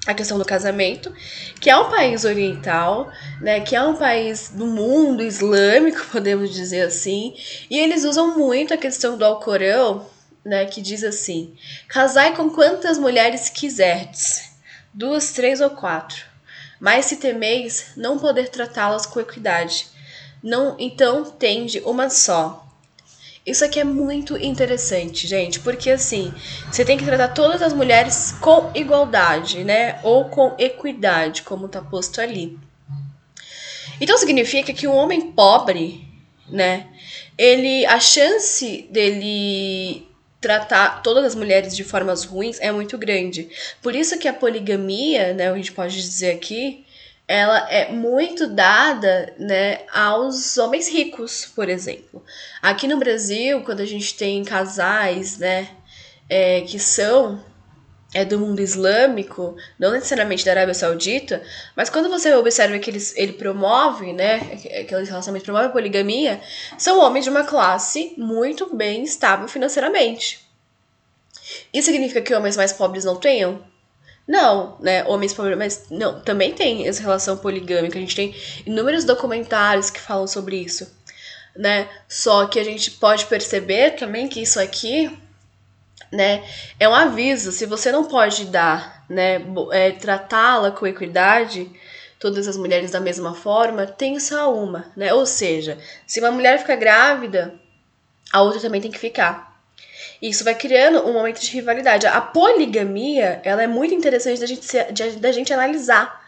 A 0.08 0.14
questão 0.14 0.38
do 0.38 0.46
casamento, 0.46 1.14
que 1.60 1.70
é 1.70 1.78
um 1.78 1.90
país 1.90 2.26
oriental, 2.26 3.12
né? 3.42 3.60
Que 3.60 3.76
é 3.76 3.82
um 3.82 3.96
país 3.96 4.50
do 4.50 4.66
mundo 4.66 5.22
islâmico, 5.22 6.06
podemos 6.12 6.54
dizer 6.54 6.82
assim, 6.82 7.34
e 7.70 7.78
eles 7.78 8.04
usam 8.04 8.38
muito 8.38 8.74
a 8.74 8.78
questão 8.78 9.18
do 9.18 9.26
Alcorão, 9.26 10.06
né? 10.44 10.66
Que 10.66 10.82
diz 10.82 11.04
assim: 11.04 11.56
casai 11.88 12.36
com 12.36 12.50
quantas 12.50 12.98
mulheres 12.98 13.50
quiserdes, 13.50 14.52
duas, 14.94 15.32
três 15.32 15.62
ou 15.62 15.70
quatro 15.70 16.30
mas 16.80 17.06
se 17.06 17.18
temeis 17.18 17.92
não 17.98 18.18
poder 18.18 18.50
tratá-las 18.50 19.06
com 19.06 19.20
equidade, 19.20 19.88
não 20.42 20.76
então 20.80 21.26
tende 21.26 21.80
uma 21.82 22.10
só. 22.10 22.66
Isso 23.46 23.66
aqui 23.66 23.80
é 23.80 23.84
muito 23.84 24.38
interessante, 24.38 25.28
gente, 25.28 25.60
porque 25.60 25.90
assim, 25.90 26.34
você 26.72 26.86
tem 26.86 26.98
que 26.98 27.06
tratar 27.06 27.30
todas 27.30 27.62
as 27.62 27.74
mulheres 27.74 28.34
com 28.40 28.72
igualdade, 28.76 29.64
né? 29.64 30.00
Ou 30.04 30.26
com 30.26 30.56
equidade, 30.58 31.42
como 31.42 31.68
tá 31.68 31.82
posto 31.82 32.22
ali. 32.22 32.58
Então 34.00 34.18
significa 34.18 34.72
que 34.72 34.88
um 34.88 34.96
homem 34.96 35.32
pobre, 35.32 36.08
né? 36.48 36.88
Ele 37.38 37.86
a 37.86 38.00
chance 38.00 38.88
dele 38.92 40.08
tratar 40.42 41.02
todas 41.02 41.26
as 41.26 41.36
mulheres 41.36 41.76
de 41.76 41.84
formas 41.84 42.24
ruins 42.24 42.60
é 42.60 42.72
muito 42.72 42.98
grande. 42.98 43.50
Por 43.82 43.96
isso 43.96 44.18
que 44.18 44.28
a 44.28 44.34
poligamia, 44.34 45.34
né, 45.34 45.50
a 45.50 45.56
gente 45.56 45.72
pode 45.72 45.96
dizer 45.96 46.32
aqui, 46.32 46.86
ela 47.28 47.70
é 47.70 47.92
muito 47.92 48.48
dada, 48.48 49.34
né, 49.38 49.82
aos 49.94 50.58
homens 50.58 50.88
ricos, 50.90 51.46
por 51.46 51.70
exemplo. 51.70 52.24
Aqui 52.62 52.88
no 52.88 52.98
Brasil, 52.98 53.62
quando 53.62 53.82
a 53.82 53.86
gente 53.86 54.16
tem 54.16 54.44
casais, 54.44 55.38
né, 55.38 55.70
é, 56.28 56.62
que 56.62 56.80
são 56.80 57.44
é 58.14 58.26
do 58.26 58.40
mundo 58.40 58.60
islâmico, 58.60 59.56
não 59.78 59.92
necessariamente 59.92 60.44
da 60.44 60.52
Arábia 60.52 60.74
Saudita, 60.74 61.44
mas 61.76 61.90
quando 61.90 62.10
você 62.10 62.34
observa 62.34 62.80
que 62.80 62.90
ele, 62.90 63.00
ele 63.16 63.34
promove, 63.34 64.14
né, 64.14 64.38
aquele 64.80 65.06
relacionamento 65.06 65.46
promove 65.46 65.68
a 65.68 65.70
poligamia, 65.70 66.42
são 66.78 67.00
homens 67.00 67.26
de 67.26 67.30
uma 67.30 67.44
classe 67.44 68.14
muito 68.18 68.76
bem 68.76 69.04
estável 69.04 69.48
financeiramente. 69.48 70.48
Isso 71.74 71.86
significa 71.86 72.22
que 72.22 72.34
homens 72.34 72.58
mais 72.58 72.74
pobres 72.74 73.06
não 73.06 73.16
tenham? 73.16 73.64
Não, 74.28 74.78
né? 74.80 75.04
Homens 75.06 75.34
pobres, 75.34 75.58
mas 75.58 75.86
não, 75.90 76.22
também 76.22 76.54
tem 76.54 76.88
essa 76.88 77.02
relação 77.02 77.38
poligâmica. 77.38 77.98
A 77.98 78.02
gente 78.02 78.16
tem 78.16 78.36
inúmeros 78.66 79.04
documentários 79.04 79.90
que 79.90 80.00
falam 80.00 80.28
sobre 80.28 80.58
isso, 80.58 80.96
né? 81.56 81.90
Só 82.08 82.46
que 82.46 82.60
a 82.60 82.64
gente 82.64 82.92
pode 82.92 83.26
perceber 83.26 83.96
também 83.96 84.28
que 84.28 84.40
isso 84.40 84.60
aqui 84.60 85.10
né? 86.12 86.44
É 86.80 86.88
um 86.88 86.94
aviso, 86.94 87.52
se 87.52 87.66
você 87.66 87.92
não 87.92 88.06
pode 88.06 88.46
dar, 88.46 89.06
né, 89.10 89.42
é, 89.72 89.92
tratá-la 89.92 90.72
com 90.72 90.88
equidade, 90.88 91.70
todas 92.20 92.48
as 92.48 92.58
mulheres 92.58 92.92
da 92.92 93.00
mesma 93.00 93.34
forma, 93.34 93.88
tem 93.88 94.20
só 94.20 94.54
uma, 94.54 94.86
né? 94.96 95.14
Ou 95.14 95.26
seja, 95.26 95.78
se 96.06 96.20
uma 96.20 96.32
mulher 96.32 96.60
fica 96.60 96.76
grávida, 96.76 97.54
a 98.32 98.42
outra 98.42 98.60
também 98.60 98.82
tem 98.82 98.92
que 98.92 99.00
ficar. 99.00 99.50
Isso 100.22 100.44
vai 100.44 100.54
criando 100.54 101.08
um 101.08 101.14
momento 101.14 101.40
de 101.40 101.52
rivalidade. 101.52 102.06
A 102.06 102.20
poligamia, 102.20 103.40
ela 103.44 103.64
é 103.64 103.68
muito 103.68 103.94
interessante 103.94 104.40
da 104.40 104.46
gente, 104.46 104.68
da 105.20 105.32
gente 105.32 105.54
analisar. 105.54 106.19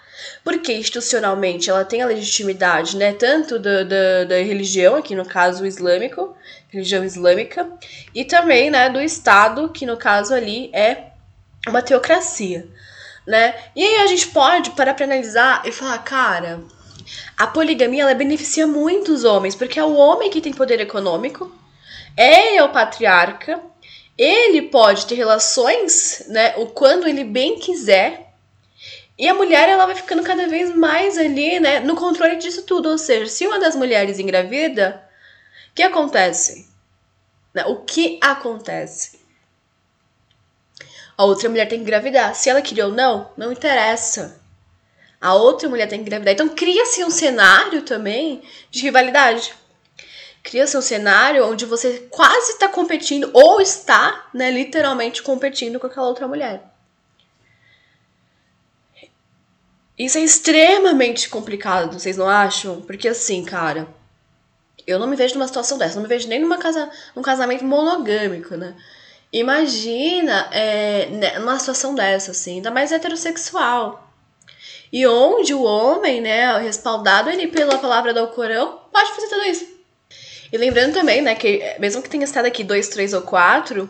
Porque 0.44 0.74
institucionalmente 0.74 1.70
ela 1.70 1.86
tem 1.86 2.02
a 2.02 2.08
legitimidade, 2.08 2.98
né? 2.98 3.14
Tanto 3.14 3.60
da, 3.60 3.84
da, 3.84 4.24
da 4.26 4.36
religião, 4.38 4.96
aqui 4.96 5.16
no 5.16 5.26
caso 5.26 5.64
o 5.64 5.68
islâmico, 5.68 6.36
religião 6.70 7.04
islâmica, 7.04 7.70
e 8.14 8.24
também, 8.26 8.70
né, 8.70 8.90
do 8.90 9.02
Estado, 9.02 9.70
que 9.70 9.86
no 9.86 9.98
caso 9.98 10.34
ali 10.34 10.70
é 10.74 11.12
uma 11.68 11.82
teocracia, 11.82 12.68
né? 13.28 13.56
E 13.76 13.84
aí 13.84 13.98
a 13.98 14.08
gente 14.08 14.28
pode 14.28 14.72
parar 14.72 14.94
para 14.94 15.06
analisar 15.06 15.62
e 15.66 15.72
falar, 15.72 16.00
cara, 16.00 16.62
a 17.38 17.48
poligamia 17.48 18.04
ela 18.04 18.14
beneficia 18.14 18.66
muito 18.66 19.12
os 19.12 19.24
homens, 19.24 19.56
porque 19.56 19.80
é 19.80 19.84
o 19.84 19.96
homem 19.96 20.30
que 20.30 20.42
tem 20.42 20.54
poder 20.54 20.80
econômico, 20.80 21.54
ele 22.18 22.58
é 22.58 22.64
o 22.64 22.70
patriarca, 22.70 23.60
ele 24.18 24.64
pode 24.64 25.06
ter 25.06 25.16
relações, 25.16 26.26
né, 26.28 26.54
o 26.58 26.68
quando 26.68 27.08
ele 27.08 27.24
bem 27.24 27.60
quiser, 27.60 28.31
e 29.22 29.28
a 29.28 29.36
mulher 29.36 29.70
ela 29.70 29.86
vai 29.86 29.94
ficando 29.94 30.24
cada 30.24 30.48
vez 30.48 30.76
mais 30.76 31.16
ali, 31.16 31.60
né, 31.60 31.80
no 31.80 31.96
controle 31.96 32.38
disso 32.38 32.64
tudo, 32.64 32.90
ou 32.90 32.98
seja, 32.98 33.28
se 33.28 33.46
uma 33.46 33.60
das 33.60 33.76
mulheres 33.76 34.18
engravida, 34.18 35.08
o 35.70 35.76
que 35.76 35.84
acontece? 35.84 36.68
Né, 37.54 37.64
o 37.68 37.84
que 37.84 38.18
acontece? 38.20 39.20
A 41.16 41.24
outra 41.24 41.48
mulher 41.50 41.68
tem 41.68 41.78
que 41.78 41.84
engravidar. 41.84 42.34
Se 42.34 42.50
ela 42.50 42.64
queria 42.64 42.88
ou 42.88 42.92
não, 42.92 43.32
não 43.38 43.52
interessa. 43.52 44.42
A 45.22 45.36
outra 45.36 45.70
mulher 45.70 45.88
tem 45.88 46.00
que 46.00 46.06
engravidar. 46.06 46.34
Então 46.34 46.50
cria-se 46.50 47.04
um 47.04 47.12
cenário 47.12 47.84
também 47.84 48.42
de 48.72 48.82
rivalidade. 48.82 49.54
Cria-se 50.42 50.76
um 50.76 50.82
cenário 50.82 51.48
onde 51.48 51.64
você 51.68 52.08
quase 52.10 52.54
está 52.54 52.68
competindo, 52.68 53.30
ou 53.34 53.62
está, 53.62 54.30
né, 54.34 54.50
literalmente 54.50 55.22
competindo 55.22 55.80
com 55.80 55.86
aquela 55.86 56.08
outra 56.08 56.28
mulher. 56.28 56.71
Isso 60.02 60.18
é 60.18 60.22
extremamente 60.22 61.30
complicado, 61.30 62.00
vocês 62.00 62.18
não 62.18 62.28
acham? 62.28 62.82
Porque 62.82 63.08
assim, 63.08 63.46
cara, 63.46 63.88
eu 64.88 64.98
não 64.98 65.06
me 65.06 65.16
vejo 65.16 65.36
numa 65.36 65.46
situação 65.46 65.78
dessa, 65.78 65.94
não 65.94 66.02
me 66.02 66.08
vejo 66.08 66.28
nem 66.28 66.40
numa 66.40 66.58
casa, 66.58 66.90
num 67.16 67.22
casamento 67.22 67.64
monogâmico, 67.64 68.56
né? 68.56 68.76
Imagina 69.32 70.50
é, 70.52 71.06
né, 71.06 71.38
numa 71.38 71.60
situação 71.60 71.94
dessa, 71.94 72.32
assim, 72.32 72.56
ainda 72.56 72.72
mais 72.72 72.92
heterossexual. 72.92 74.12
E 74.92 75.06
onde 75.06 75.54
o 75.54 75.62
homem, 75.62 76.20
né, 76.20 76.58
respaldado 76.58 77.30
ele 77.30 77.46
pela 77.46 77.78
palavra 77.78 78.12
do 78.12 78.22
Alcorão, 78.22 78.80
pode 78.92 79.14
fazer 79.14 79.28
tudo 79.28 79.46
isso. 79.46 79.68
E 80.52 80.58
lembrando 80.58 80.96
também, 80.96 81.22
né, 81.22 81.36
que 81.36 81.76
mesmo 81.78 82.02
que 82.02 82.10
tenha 82.10 82.24
estado 82.24 82.48
aqui 82.48 82.64
dois, 82.64 82.90
três 82.90 83.14
ou 83.14 83.22
quatro 83.22 83.88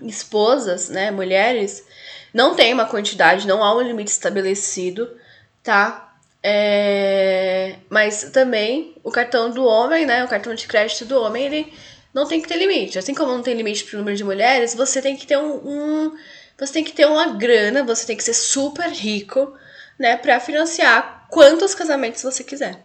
esposas, 0.00 0.88
né, 0.88 1.10
mulheres, 1.10 1.84
não 2.32 2.54
tem 2.54 2.72
uma 2.72 2.86
quantidade, 2.86 3.46
não 3.46 3.62
há 3.62 3.76
um 3.76 3.82
limite 3.82 4.10
estabelecido, 4.10 5.22
tá? 5.64 6.14
É... 6.42 7.76
Mas 7.88 8.30
também 8.30 8.94
o 9.02 9.10
cartão 9.10 9.50
do 9.50 9.64
homem, 9.64 10.06
né? 10.06 10.22
O 10.22 10.28
cartão 10.28 10.54
de 10.54 10.68
crédito 10.68 11.06
do 11.06 11.20
homem, 11.20 11.46
ele 11.46 11.72
não 12.12 12.28
tem 12.28 12.40
que 12.40 12.46
ter 12.46 12.56
limite. 12.56 12.98
Assim 12.98 13.14
como 13.14 13.32
não 13.32 13.42
tem 13.42 13.54
limite 13.54 13.84
para 13.84 13.96
o 13.96 13.98
número 13.98 14.16
de 14.16 14.22
mulheres, 14.22 14.74
você 14.74 15.02
tem 15.02 15.16
que 15.16 15.26
ter 15.26 15.38
um, 15.38 15.56
um, 15.56 16.18
você 16.56 16.74
tem 16.74 16.84
que 16.84 16.92
ter 16.92 17.06
uma 17.06 17.32
grana, 17.32 17.82
você 17.82 18.06
tem 18.06 18.16
que 18.16 18.22
ser 18.22 18.34
super 18.34 18.88
rico, 18.88 19.52
né, 19.98 20.16
para 20.16 20.38
financiar 20.38 21.26
quantos 21.30 21.74
casamentos 21.74 22.22
você 22.22 22.44
quiser. 22.44 22.84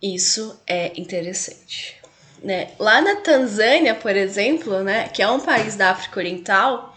Isso 0.00 0.60
é 0.64 0.92
interessante, 0.96 2.00
né? 2.42 2.70
Lá 2.78 3.00
na 3.00 3.16
Tanzânia, 3.16 3.96
por 3.96 4.14
exemplo, 4.14 4.84
né, 4.84 5.08
que 5.08 5.20
é 5.20 5.28
um 5.28 5.40
país 5.40 5.74
da 5.74 5.90
África 5.90 6.20
Oriental, 6.20 6.94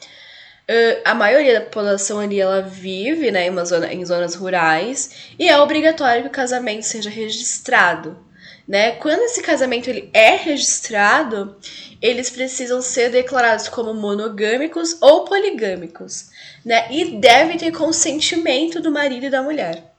Uh, 0.71 1.01
a 1.03 1.13
maioria 1.13 1.55
da 1.55 1.65
população 1.65 2.17
ali 2.17 2.39
ela 2.39 2.61
vive 2.61 3.29
né, 3.29 3.45
em, 3.45 3.65
zona, 3.65 3.93
em 3.93 4.05
zonas 4.05 4.35
rurais 4.35 5.33
e 5.37 5.49
é 5.49 5.59
obrigatório 5.59 6.21
que 6.21 6.29
o 6.29 6.31
casamento 6.31 6.83
seja 6.83 7.09
registrado. 7.09 8.17
Né? 8.65 8.91
Quando 8.91 9.23
esse 9.23 9.41
casamento 9.41 9.89
ele 9.89 10.09
é 10.13 10.37
registrado, 10.37 11.57
eles 12.01 12.29
precisam 12.29 12.81
ser 12.81 13.09
declarados 13.09 13.67
como 13.67 13.93
monogâmicos 13.93 14.97
ou 15.01 15.25
poligâmicos, 15.25 16.29
né? 16.63 16.87
E 16.89 17.19
deve 17.19 17.57
ter 17.57 17.71
consentimento 17.71 18.79
do 18.79 18.91
marido 18.91 19.25
e 19.25 19.29
da 19.29 19.43
mulher. 19.43 19.90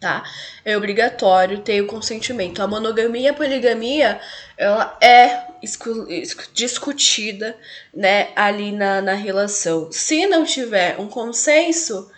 Tá? 0.00 0.22
É 0.64 0.76
obrigatório 0.76 1.60
ter 1.60 1.80
o 1.82 1.86
consentimento. 1.86 2.62
A 2.62 2.66
monogamia 2.66 3.22
e 3.22 3.28
a 3.28 3.34
poligamia, 3.34 4.20
ela 4.56 4.96
é 5.00 5.44
discutida, 6.52 7.56
né, 7.92 8.28
ali 8.36 8.72
na, 8.72 9.00
na 9.00 9.14
relação. 9.14 9.90
Se 9.90 10.26
não 10.26 10.44
tiver 10.44 10.98
um 11.00 11.08
consenso, 11.08 12.10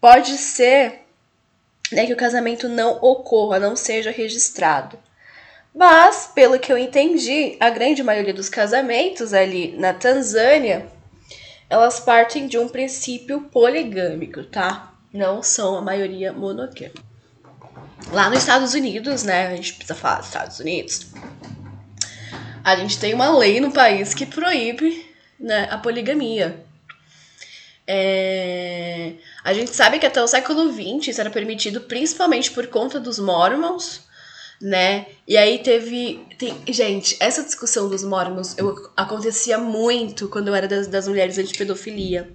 pode 0.00 0.38
ser 0.38 1.00
né, 1.92 2.06
que 2.06 2.12
o 2.12 2.16
casamento 2.16 2.68
não 2.68 2.98
ocorra, 3.02 3.58
não 3.58 3.76
seja 3.76 4.10
registrado. 4.10 4.98
Mas, 5.74 6.30
pelo 6.34 6.58
que 6.58 6.72
eu 6.72 6.78
entendi, 6.78 7.56
a 7.60 7.70
grande 7.70 8.02
maioria 8.02 8.34
dos 8.34 8.48
casamentos 8.48 9.32
ali 9.32 9.76
na 9.76 9.92
Tanzânia, 9.92 10.86
elas 11.68 12.00
partem 12.00 12.46
de 12.46 12.58
um 12.58 12.68
princípio 12.68 13.42
poligâmico, 13.42 14.42
tá? 14.44 14.94
Não 15.12 15.42
são 15.42 15.76
a 15.76 15.82
maioria 15.82 16.32
monogâmica. 16.32 17.07
Lá 18.12 18.30
nos 18.30 18.38
Estados 18.38 18.74
Unidos, 18.74 19.22
né? 19.22 19.48
A 19.48 19.56
gente 19.56 19.74
precisa 19.74 19.94
falar 19.94 20.18
dos 20.18 20.28
Estados 20.28 20.60
Unidos. 20.60 21.06
A 22.64 22.76
gente 22.76 22.98
tem 22.98 23.14
uma 23.14 23.36
lei 23.36 23.60
no 23.60 23.70
país 23.70 24.14
que 24.14 24.26
proíbe 24.26 25.06
né, 25.38 25.68
a 25.70 25.78
poligamia. 25.78 26.64
É... 27.86 29.14
A 29.44 29.54
gente 29.54 29.74
sabe 29.74 29.98
que 29.98 30.06
até 30.06 30.22
o 30.22 30.26
século 30.26 30.70
XX 30.72 31.08
isso 31.08 31.20
era 31.20 31.30
permitido 31.30 31.80
principalmente 31.82 32.50
por 32.50 32.66
conta 32.66 33.00
dos 33.00 33.18
mormons, 33.18 34.02
né? 34.60 35.06
E 35.26 35.36
aí 35.36 35.58
teve. 35.58 36.26
Tem... 36.38 36.62
Gente, 36.68 37.16
essa 37.20 37.42
discussão 37.42 37.88
dos 37.88 38.04
mormons 38.04 38.56
eu, 38.58 38.90
acontecia 38.96 39.56
muito 39.58 40.28
quando 40.28 40.48
eu 40.48 40.54
era 40.54 40.68
das, 40.68 40.86
das 40.86 41.08
mulheres 41.08 41.38
anti-pedofilia 41.38 42.30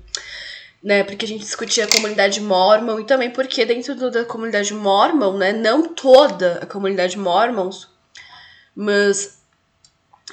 né? 0.84 1.04
Porque 1.04 1.26
a 1.26 1.28
gente 1.28 1.42
discutia 1.42 1.86
a 1.86 1.92
comunidade 1.92 2.42
mormon 2.42 3.00
e 3.00 3.06
também 3.06 3.32
porque 3.32 3.64
dentro 3.66 3.96
do, 3.96 4.12
da 4.12 4.26
comunidade 4.26 4.74
mormon, 4.74 5.38
né? 5.38 5.54
Não 5.54 5.88
toda 5.88 6.60
a 6.62 6.66
comunidade 6.66 7.18
mormons, 7.18 7.88
mas 8.76 9.38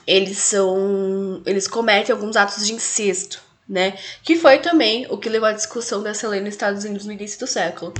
eles 0.06 0.38
são. 0.38 1.40
Eles 1.46 1.68
cometem 1.68 2.12
alguns 2.12 2.36
atos 2.36 2.66
de 2.66 2.72
incesto, 2.72 3.40
né? 3.68 3.96
Que 4.24 4.34
foi 4.36 4.58
também 4.58 5.06
o 5.08 5.16
que 5.16 5.28
levou 5.28 5.48
à 5.48 5.52
discussão 5.52 6.02
dessa 6.02 6.26
lei 6.28 6.40
nos 6.40 6.50
Estados 6.50 6.84
Unidos 6.84 7.06
no 7.06 7.12
início 7.12 7.38
do 7.38 7.46
século. 7.46 7.94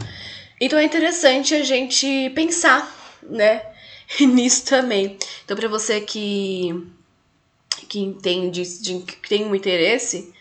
Então 0.61 0.79
é 0.79 0.85
interessante 0.85 1.55
a 1.55 1.63
gente 1.63 2.31
pensar, 2.31 2.93
né? 3.23 3.63
Nisso 4.21 4.67
também. 4.67 5.17
Então, 5.45 5.57
para 5.57 5.69
você 5.69 6.01
que, 6.01 6.87
que 7.89 8.01
entende, 8.01 8.65
de, 8.81 8.99
que 9.01 9.29
tem 9.29 9.45
um 9.47 9.55
interesse, 9.55 10.35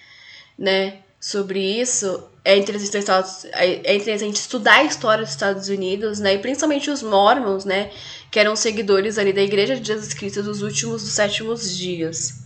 né? 0.58 1.04
Sobre 1.20 1.60
isso, 1.60 2.24
é 2.46 2.58
interessante, 2.58 3.48
é 3.54 3.96
interessante 3.96 4.36
estudar 4.36 4.78
a 4.78 4.84
história 4.84 5.24
dos 5.24 5.34
Estados 5.34 5.68
Unidos, 5.68 6.20
né? 6.20 6.36
E 6.36 6.40
principalmente 6.40 6.90
os 6.90 7.04
mormons, 7.04 7.66
né? 7.66 7.92
Que 8.32 8.40
eram 8.40 8.56
seguidores 8.56 9.18
ali 9.18 9.34
da 9.34 9.42
Igreja 9.42 9.76
de 9.76 9.86
Jesus 9.86 10.14
Cristo 10.14 10.42
dos 10.42 10.62
últimos, 10.62 11.04
dos 11.04 11.12
sétimos 11.12 11.78
dias. 11.78 12.44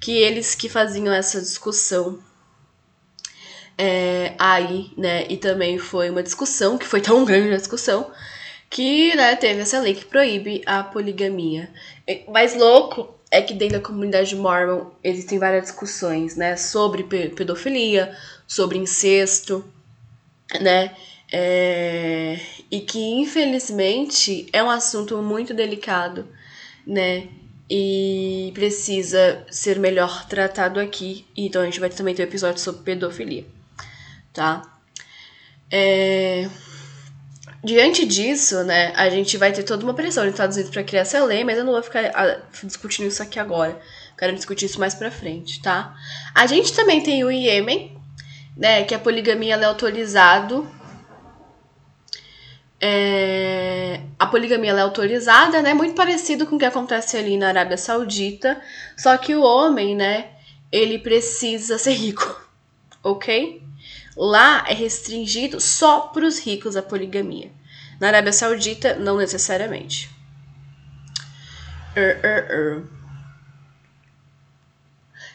Que 0.00 0.12
eles 0.12 0.54
que 0.54 0.68
faziam 0.68 1.12
essa 1.12 1.40
discussão 1.40 2.18
é, 3.76 4.34
aí, 4.38 4.92
né? 4.96 5.26
E 5.28 5.36
também 5.36 5.78
foi 5.78 6.08
uma 6.08 6.22
discussão, 6.22 6.78
que 6.78 6.86
foi 6.86 7.00
tão 7.00 7.24
grande 7.26 7.54
a 7.54 7.56
discussão, 7.56 8.10
que 8.70 9.14
né, 9.16 9.36
teve 9.36 9.60
essa 9.60 9.80
lei 9.80 9.94
que 9.94 10.04
proíbe 10.04 10.62
a 10.64 10.82
poligamia. 10.82 11.68
Mais 12.28 12.54
louco 12.54 13.14
é 13.32 13.40
que 13.40 13.54
dentro 13.54 13.78
da 13.78 13.84
comunidade 13.84 14.36
mormon 14.36 14.90
existem 15.02 15.38
várias 15.38 15.62
discussões, 15.62 16.36
né, 16.36 16.54
sobre 16.54 17.02
pedofilia, 17.30 18.14
sobre 18.46 18.76
incesto, 18.76 19.64
né, 20.60 20.94
é, 21.32 22.38
e 22.70 22.80
que 22.80 22.98
infelizmente 22.98 24.46
é 24.52 24.62
um 24.62 24.68
assunto 24.68 25.16
muito 25.22 25.54
delicado, 25.54 26.28
né, 26.86 27.28
e 27.70 28.50
precisa 28.52 29.46
ser 29.50 29.78
melhor 29.78 30.28
tratado 30.28 30.78
aqui. 30.78 31.24
Então 31.34 31.62
a 31.62 31.64
gente 31.64 31.80
vai 31.80 31.88
também 31.88 32.14
ter 32.14 32.24
um 32.24 32.26
episódio 32.26 32.60
sobre 32.60 32.82
pedofilia, 32.82 33.46
tá? 34.30 34.78
É... 35.70 36.50
Diante 37.64 38.04
disso, 38.04 38.64
né, 38.64 38.92
a 38.96 39.08
gente 39.08 39.36
vai 39.36 39.52
ter 39.52 39.62
toda 39.62 39.84
uma 39.84 39.94
pressão 39.94 40.24
nos 40.24 40.32
Estados 40.32 40.56
Unidos 40.56 40.72
para 40.72 40.82
criar 40.82 41.02
essa 41.02 41.24
lei, 41.24 41.44
mas 41.44 41.56
eu 41.56 41.64
não 41.64 41.72
vou 41.72 41.82
ficar 41.82 42.10
ah, 42.12 42.40
discutindo 42.64 43.06
isso 43.06 43.22
aqui 43.22 43.38
agora. 43.38 43.80
Quero 44.18 44.34
discutir 44.34 44.66
isso 44.66 44.80
mais 44.80 44.96
pra 44.96 45.12
frente, 45.12 45.62
tá? 45.62 45.94
A 46.34 46.44
gente 46.48 46.72
também 46.74 47.00
tem 47.00 47.22
o 47.22 47.30
Iêmen, 47.30 47.96
né, 48.56 48.82
que 48.82 48.94
a 48.94 48.98
poligamia 48.98 49.54
é 49.54 49.64
autorizado. 49.64 50.68
É... 52.80 54.00
A 54.18 54.26
poligamia 54.26 54.72
é 54.72 54.80
autorizada, 54.80 55.62
né, 55.62 55.72
muito 55.72 55.94
parecido 55.94 56.46
com 56.46 56.56
o 56.56 56.58
que 56.58 56.64
acontece 56.64 57.16
ali 57.16 57.36
na 57.36 57.46
Arábia 57.46 57.76
Saudita, 57.76 58.60
só 58.96 59.16
que 59.16 59.36
o 59.36 59.42
homem, 59.42 59.94
né, 59.94 60.30
ele 60.72 60.98
precisa 60.98 61.78
ser 61.78 61.92
rico, 61.92 62.44
ok? 63.04 63.61
Lá 64.16 64.64
é 64.68 64.74
restringido 64.74 65.60
só 65.60 66.00
para 66.00 66.26
os 66.26 66.38
ricos 66.38 66.76
a 66.76 66.82
poligamia. 66.82 67.50
Na 67.98 68.08
Arábia 68.08 68.32
Saudita, 68.32 68.94
não 68.96 69.16
necessariamente. 69.16 70.10
Er, 71.96 72.20
er, 72.22 72.50
er. 72.50 72.82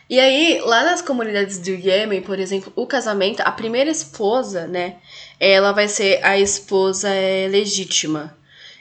E 0.10 0.20
aí, 0.20 0.62
lá 0.62 0.84
nas 0.84 1.02
comunidades 1.02 1.60
do 1.60 1.70
Iêmen, 1.70 2.22
por 2.22 2.40
exemplo, 2.40 2.72
o 2.76 2.86
casamento, 2.86 3.42
a 3.42 3.52
primeira 3.52 3.90
esposa, 3.90 4.66
né, 4.66 4.98
ela 5.40 5.74
vai 5.74 5.88
ser 5.88 6.24
a 6.24 6.38
esposa 6.38 7.10
é, 7.10 7.48
legítima. 7.50 8.38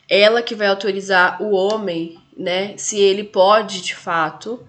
Ela 0.09 0.40
que 0.40 0.54
vai 0.54 0.68
autorizar 0.68 1.42
o 1.42 1.52
homem, 1.52 2.20
né, 2.37 2.76
se 2.76 3.00
ele 3.00 3.24
pode, 3.24 3.82
de 3.82 3.94
fato, 3.94 4.64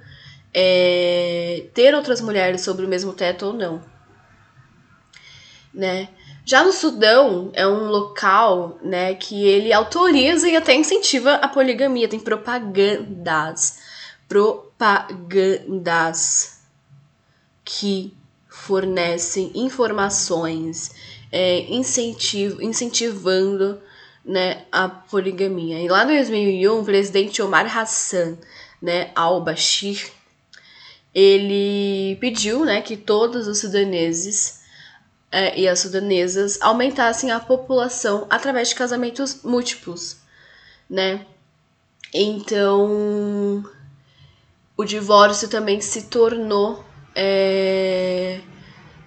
é, 0.52 1.66
ter 1.76 1.94
outras 1.94 2.22
mulheres 2.22 2.62
sobre 2.62 2.86
o 2.86 2.90
mesmo 2.90 3.14
teto 3.14 3.48
ou 3.48 3.54
não 3.54 3.97
né? 5.78 6.10
Já 6.44 6.64
no 6.64 6.74
Sudão 6.74 7.52
é 7.54 7.68
um 7.68 7.88
local, 7.90 8.80
né, 8.82 9.14
que 9.14 9.46
ele 9.46 9.72
autoriza 9.72 10.50
e 10.50 10.56
até 10.56 10.74
incentiva 10.74 11.36
a 11.36 11.48
poligamia, 11.48 12.08
tem 12.08 12.20
propagandas, 12.20 13.78
propagandas 14.28 15.42
que 17.64 18.12
fornecem 18.48 19.52
informações, 19.54 20.90
é, 21.32 21.60
incentivo, 21.70 22.64
incentivando, 22.64 23.80
né, 24.26 24.64
a 24.72 24.90
poligamia. 24.90 25.80
E 25.80 25.88
lá 25.88 26.06
em 26.06 26.08
2001, 26.08 26.80
o 26.80 26.86
presidente 26.86 27.42
Omar 27.42 27.78
Hassan, 27.78 28.38
né, 28.82 29.12
al-Bashir, 29.14 30.10
ele 31.14 32.16
pediu, 32.20 32.66
né, 32.66 32.82
que 32.82 32.98
todos 32.98 33.48
os 33.48 33.60
sudaneses 33.60 34.57
é, 35.32 35.60
e 35.60 35.68
as 35.68 35.80
sudanesas 35.80 36.62
aumentassem 36.62 37.32
a 37.32 37.40
população 37.40 38.26
através 38.30 38.70
de 38.70 38.76
casamentos 38.76 39.44
múltiplos, 39.44 40.18
né? 40.90 41.26
Então, 42.14 43.64
o 44.76 44.86
divórcio 44.86 45.50
também 45.50 45.82
se 45.82 46.04
tornou 46.04 46.86
é, 47.14 48.40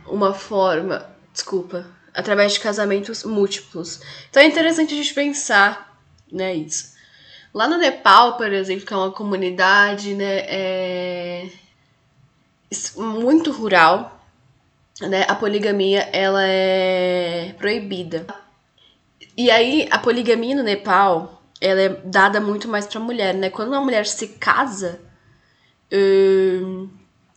uma 0.06 0.34
forma, 0.34 1.06
desculpa, 1.32 1.86
através 2.12 2.52
de 2.52 2.60
casamentos 2.60 3.24
múltiplos. 3.24 4.00
Então 4.28 4.42
é 4.42 4.46
interessante 4.46 4.92
a 4.92 4.96
gente 4.96 5.14
pensar, 5.14 5.96
né, 6.30 6.54
isso. 6.54 6.98
Lá 7.54 7.66
no 7.66 7.78
Nepal, 7.78 8.36
por 8.36 8.52
exemplo, 8.52 8.84
que 8.84 8.92
é 8.92 8.96
uma 8.96 9.10
comunidade, 9.10 10.14
né, 10.14 10.38
é 10.46 11.50
muito 12.96 13.50
rural, 13.50 14.19
né, 15.00 15.24
a 15.28 15.34
poligamia 15.34 16.08
ela 16.12 16.42
é 16.44 17.54
proibida. 17.58 18.26
E 19.36 19.50
aí 19.50 19.88
a 19.90 19.98
poligamia 19.98 20.54
no 20.54 20.62
Nepal 20.62 21.42
ela 21.60 21.80
é 21.80 21.88
dada 22.04 22.40
muito 22.40 22.68
mais 22.68 22.86
para 22.86 23.00
mulher, 23.00 23.34
né? 23.34 23.50
Quando 23.50 23.68
uma 23.68 23.80
mulher 23.80 24.06
se 24.06 24.28
casa, 24.28 25.00
hum, 25.92 26.88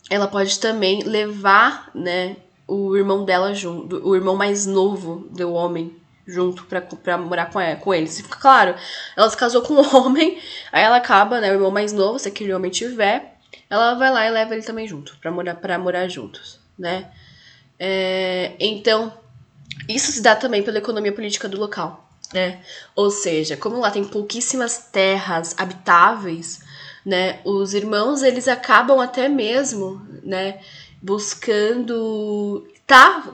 ela 0.08 0.26
pode 0.26 0.58
também 0.58 1.02
levar, 1.02 1.90
né, 1.94 2.36
o 2.66 2.96
irmão 2.96 3.24
dela 3.24 3.52
junto, 3.52 3.96
o 4.06 4.14
irmão 4.14 4.34
mais 4.34 4.64
novo 4.64 5.28
do 5.30 5.52
homem 5.52 5.94
junto 6.26 6.64
pra, 6.64 7.18
morar 7.18 7.50
com, 7.50 7.60
ela, 7.60 7.76
com 7.76 7.92
eles. 7.92 8.18
E, 8.18 8.22
claro, 8.22 8.74
ela 9.14 9.28
se 9.28 9.36
casou 9.36 9.60
com 9.62 9.74
um 9.74 9.84
homem, 9.96 10.38
aí 10.72 10.82
ela 10.82 10.96
acaba, 10.96 11.40
né, 11.40 11.50
o 11.50 11.54
irmão 11.54 11.70
mais 11.70 11.92
novo, 11.92 12.18
se 12.18 12.28
aquele 12.28 12.54
homem 12.54 12.70
tiver, 12.70 13.36
ela 13.68 13.94
vai 13.94 14.10
lá 14.10 14.26
e 14.26 14.30
leva 14.30 14.54
ele 14.54 14.62
também 14.62 14.88
junto, 14.88 15.16
pra 15.18 15.30
morar, 15.30 15.54
pra 15.56 15.78
morar 15.78 16.08
juntos, 16.08 16.60
né? 16.78 17.10
É, 17.78 18.52
então, 18.58 19.12
isso 19.88 20.12
se 20.12 20.22
dá 20.22 20.36
também 20.36 20.62
pela 20.62 20.78
economia 20.78 21.12
política 21.12 21.48
do 21.48 21.58
local, 21.58 22.08
né? 22.32 22.60
Ou 22.94 23.10
seja, 23.10 23.56
como 23.56 23.78
lá 23.78 23.90
tem 23.90 24.04
pouquíssimas 24.04 24.88
terras 24.92 25.54
habitáveis, 25.58 26.60
né? 27.04 27.40
Os 27.44 27.74
irmãos 27.74 28.22
eles 28.22 28.48
acabam 28.48 29.00
até 29.00 29.28
mesmo, 29.28 30.06
né? 30.22 30.60
Buscando 31.02 32.66
tá, 32.86 33.32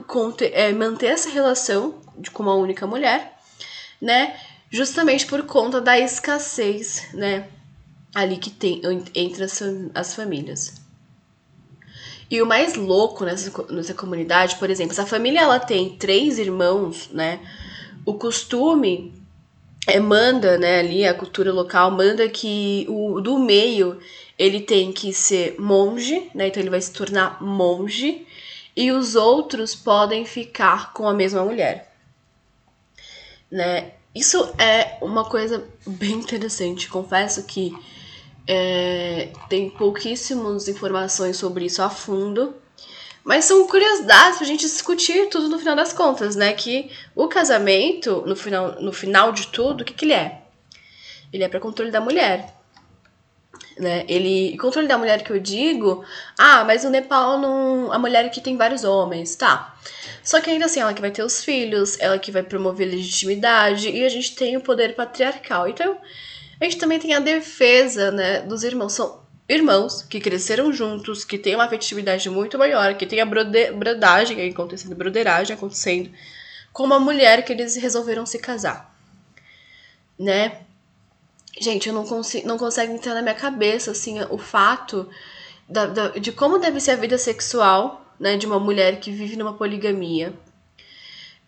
é, 0.53 0.71
manter 0.71 1.07
essa 1.07 1.29
relação 1.29 2.01
de, 2.17 2.31
com 2.31 2.43
uma 2.43 2.55
única 2.55 2.87
mulher, 2.87 3.37
né? 4.01 4.35
justamente 4.71 5.27
por 5.27 5.43
conta 5.43 5.81
da 5.81 5.99
escassez, 5.99 7.13
né, 7.13 7.47
ali 8.15 8.37
que 8.37 8.49
tem 8.49 8.81
entre 9.13 9.43
as, 9.43 9.61
as 9.93 10.15
famílias. 10.15 10.80
E 12.31 12.41
o 12.41 12.45
mais 12.45 12.75
louco 12.75 13.25
nessa, 13.25 13.51
nessa 13.69 13.93
comunidade, 13.93 14.55
por 14.55 14.69
exemplo, 14.69 14.95
se 14.95 15.01
a 15.01 15.05
família 15.05 15.41
ela 15.41 15.59
tem 15.59 15.97
três 15.97 16.39
irmãos, 16.39 17.09
né, 17.11 17.41
o 18.05 18.13
costume 18.13 19.13
é, 19.85 19.99
manda, 19.99 20.57
né, 20.57 20.79
ali 20.79 21.05
a 21.05 21.13
cultura 21.13 21.51
local 21.51 21.91
manda 21.91 22.29
que 22.29 22.85
o 22.87 23.19
do 23.19 23.37
meio 23.37 23.99
ele 24.39 24.61
tem 24.61 24.93
que 24.93 25.13
ser 25.13 25.59
monge, 25.59 26.31
né, 26.33 26.47
então 26.47 26.63
ele 26.63 26.69
vai 26.69 26.79
se 26.79 26.93
tornar 26.93 27.43
monge 27.43 28.25
e 28.77 28.93
os 28.93 29.15
outros 29.15 29.75
podem 29.75 30.23
ficar 30.23 30.93
com 30.93 31.09
a 31.09 31.13
mesma 31.13 31.43
mulher, 31.43 31.93
né? 33.51 33.91
Isso 34.15 34.53
é 34.57 34.97
uma 35.01 35.25
coisa 35.25 35.65
bem 35.85 36.13
interessante. 36.13 36.89
Confesso 36.89 37.43
que 37.43 37.73
é, 38.53 39.29
tem 39.47 39.69
pouquíssimas 39.69 40.67
informações 40.67 41.37
sobre 41.37 41.65
isso 41.65 41.81
a 41.81 41.89
fundo. 41.89 42.53
Mas 43.23 43.45
são 43.45 43.65
curiosidades 43.65 44.39
pra 44.39 44.45
gente 44.45 44.61
discutir 44.61 45.29
tudo 45.29 45.47
no 45.47 45.57
final 45.57 45.73
das 45.73 45.93
contas, 45.93 46.35
né? 46.35 46.51
Que 46.51 46.91
o 47.15 47.29
casamento, 47.29 48.23
no 48.25 48.35
final, 48.35 48.81
no 48.81 48.91
final 48.91 49.31
de 49.31 49.47
tudo, 49.47 49.81
o 49.81 49.85
que, 49.85 49.93
que 49.93 50.03
ele 50.03 50.13
é? 50.13 50.41
Ele 51.31 51.45
é 51.45 51.47
para 51.47 51.61
controle 51.61 51.91
da 51.91 52.01
mulher. 52.01 52.53
Né? 53.77 54.03
Ele. 54.09 54.57
Controle 54.57 54.87
da 54.87 54.97
mulher 54.97 55.23
que 55.23 55.31
eu 55.31 55.39
digo. 55.39 56.03
Ah, 56.37 56.65
mas 56.65 56.83
no 56.83 56.89
Nepal 56.89 57.39
não. 57.39 57.89
A 57.93 57.97
mulher 57.97 58.25
aqui 58.25 58.41
tem 58.41 58.57
vários 58.57 58.83
homens. 58.83 59.33
Tá. 59.37 59.77
Só 60.21 60.41
que 60.41 60.49
ainda 60.49 60.65
assim, 60.65 60.81
ela 60.81 60.93
que 60.93 60.99
vai 60.99 61.11
ter 61.11 61.23
os 61.23 61.41
filhos, 61.41 61.97
ela 62.01 62.19
que 62.19 62.31
vai 62.31 62.43
promover 62.43 62.89
legitimidade, 62.89 63.89
e 63.89 64.03
a 64.03 64.09
gente 64.09 64.35
tem 64.35 64.57
o 64.57 64.61
poder 64.61 64.93
patriarcal. 64.93 65.69
Então, 65.69 65.97
a 66.61 66.63
gente 66.65 66.77
também 66.77 66.99
tem 66.99 67.15
a 67.15 67.19
defesa, 67.19 68.11
né, 68.11 68.41
dos 68.41 68.63
irmãos. 68.63 68.93
São 68.93 69.19
irmãos 69.49 70.03
que 70.03 70.19
cresceram 70.19 70.71
juntos, 70.71 71.25
que 71.25 71.37
têm 71.37 71.55
uma 71.55 71.65
afetividade 71.65 72.29
muito 72.29 72.57
maior, 72.57 72.93
que 72.95 73.07
tem 73.07 73.19
a 73.19 73.25
brodagem 73.25 74.47
acontecendo, 74.47 74.95
broderagem 74.95 75.55
acontecendo, 75.55 76.11
com 76.71 76.83
uma 76.83 76.99
mulher 76.99 77.43
que 77.43 77.51
eles 77.51 77.75
resolveram 77.75 78.27
se 78.27 78.37
casar. 78.37 78.95
Né? 80.17 80.59
Gente, 81.59 81.89
eu 81.89 81.95
não 81.95 82.05
consigo, 82.05 82.47
não 82.47 82.59
consegue 82.59 82.93
entrar 82.93 83.15
na 83.15 83.23
minha 83.23 83.35
cabeça, 83.35 83.91
assim, 83.91 84.21
o 84.29 84.37
fato 84.37 85.09
da, 85.67 85.87
da, 85.87 86.07
de 86.09 86.31
como 86.31 86.59
deve 86.59 86.79
ser 86.79 86.91
a 86.91 86.95
vida 86.95 87.17
sexual 87.17 88.05
né, 88.19 88.37
de 88.37 88.45
uma 88.45 88.59
mulher 88.59 88.99
que 88.99 89.11
vive 89.11 89.35
numa 89.35 89.53
poligamia, 89.53 90.31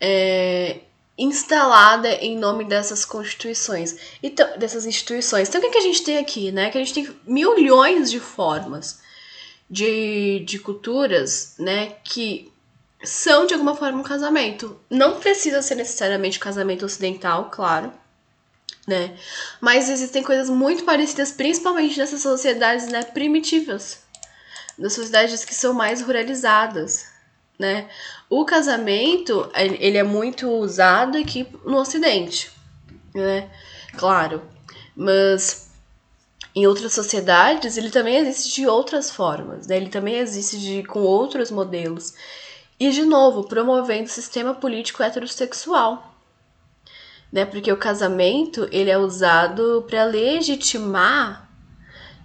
é, 0.02 0.80
instalada 1.18 2.10
em 2.10 2.38
nome 2.38 2.66
dessas 2.66 3.06
constituições, 3.06 3.96
então, 4.22 4.58
dessas 4.58 4.86
instituições. 4.86 5.48
Então, 5.48 5.62
o 5.62 5.64
que, 5.64 5.70
que 5.70 5.78
a 5.78 5.82
gente 5.82 6.04
tem 6.04 6.18
aqui? 6.18 6.52
Né? 6.52 6.70
Que 6.70 6.78
a 6.78 6.84
gente 6.84 6.94
tem 6.94 7.16
milhões 7.26 8.10
de 8.10 8.20
formas 8.20 9.00
de, 9.70 10.40
de 10.46 10.60
culturas 10.60 11.56
né, 11.60 11.96
que 12.04 12.52
são, 13.04 13.46
de 13.46 13.54
alguma 13.54 13.76
forma, 13.76 14.00
um 14.00 14.04
casamento. 14.04 14.80
Não 14.90 15.20
precisa 15.20 15.62
ser 15.62 15.76
necessariamente 15.76 16.40
casamento 16.40 16.86
ocidental, 16.86 17.50
claro. 17.52 17.92
Né? 18.88 19.18
Mas 19.62 19.90
existem 19.90 20.24
coisas 20.24 20.50
muito 20.50 20.84
parecidas, 20.84 21.32
principalmente 21.32 21.98
nessas 21.98 22.22
sociedades 22.22 22.88
né, 22.88 23.04
primitivas 23.04 24.02
das 24.78 24.94
sociedades 24.94 25.46
que 25.46 25.54
são 25.54 25.74
mais 25.74 26.02
ruralizadas, 26.02 27.06
né? 27.58 27.90
O 28.30 28.46
casamento, 28.46 29.50
ele 29.56 29.98
é 29.98 30.04
muito 30.04 30.50
usado 30.50 31.18
aqui 31.18 31.48
no 31.66 31.78
Ocidente, 31.78 32.52
né? 33.14 33.50
Claro, 33.96 34.42
mas 34.96 35.72
em 36.56 36.68
outras 36.68 36.94
sociedades 36.94 37.78
ele 37.78 37.90
também 37.90 38.18
existe 38.18 38.62
de 38.62 38.68
outras 38.68 39.10
formas, 39.10 39.68
né? 39.68 39.78
Ele 39.78 39.90
também 39.90 40.16
existe 40.16 40.60
de, 40.60 40.84
com 40.84 41.02
outros 41.02 41.52
modelos. 41.52 42.14
E, 42.80 42.90
de 42.90 43.04
novo, 43.04 43.44
promovendo 43.44 44.06
o 44.06 44.12
sistema 44.12 44.54
político 44.54 45.04
heterossexual, 45.04 46.16
né? 47.32 47.46
Porque 47.46 47.72
o 47.72 47.78
casamento, 47.78 48.68
ele 48.72 48.90
é 48.90 48.98
usado 48.98 49.86
para 49.88 50.04
legitimar 50.04 51.50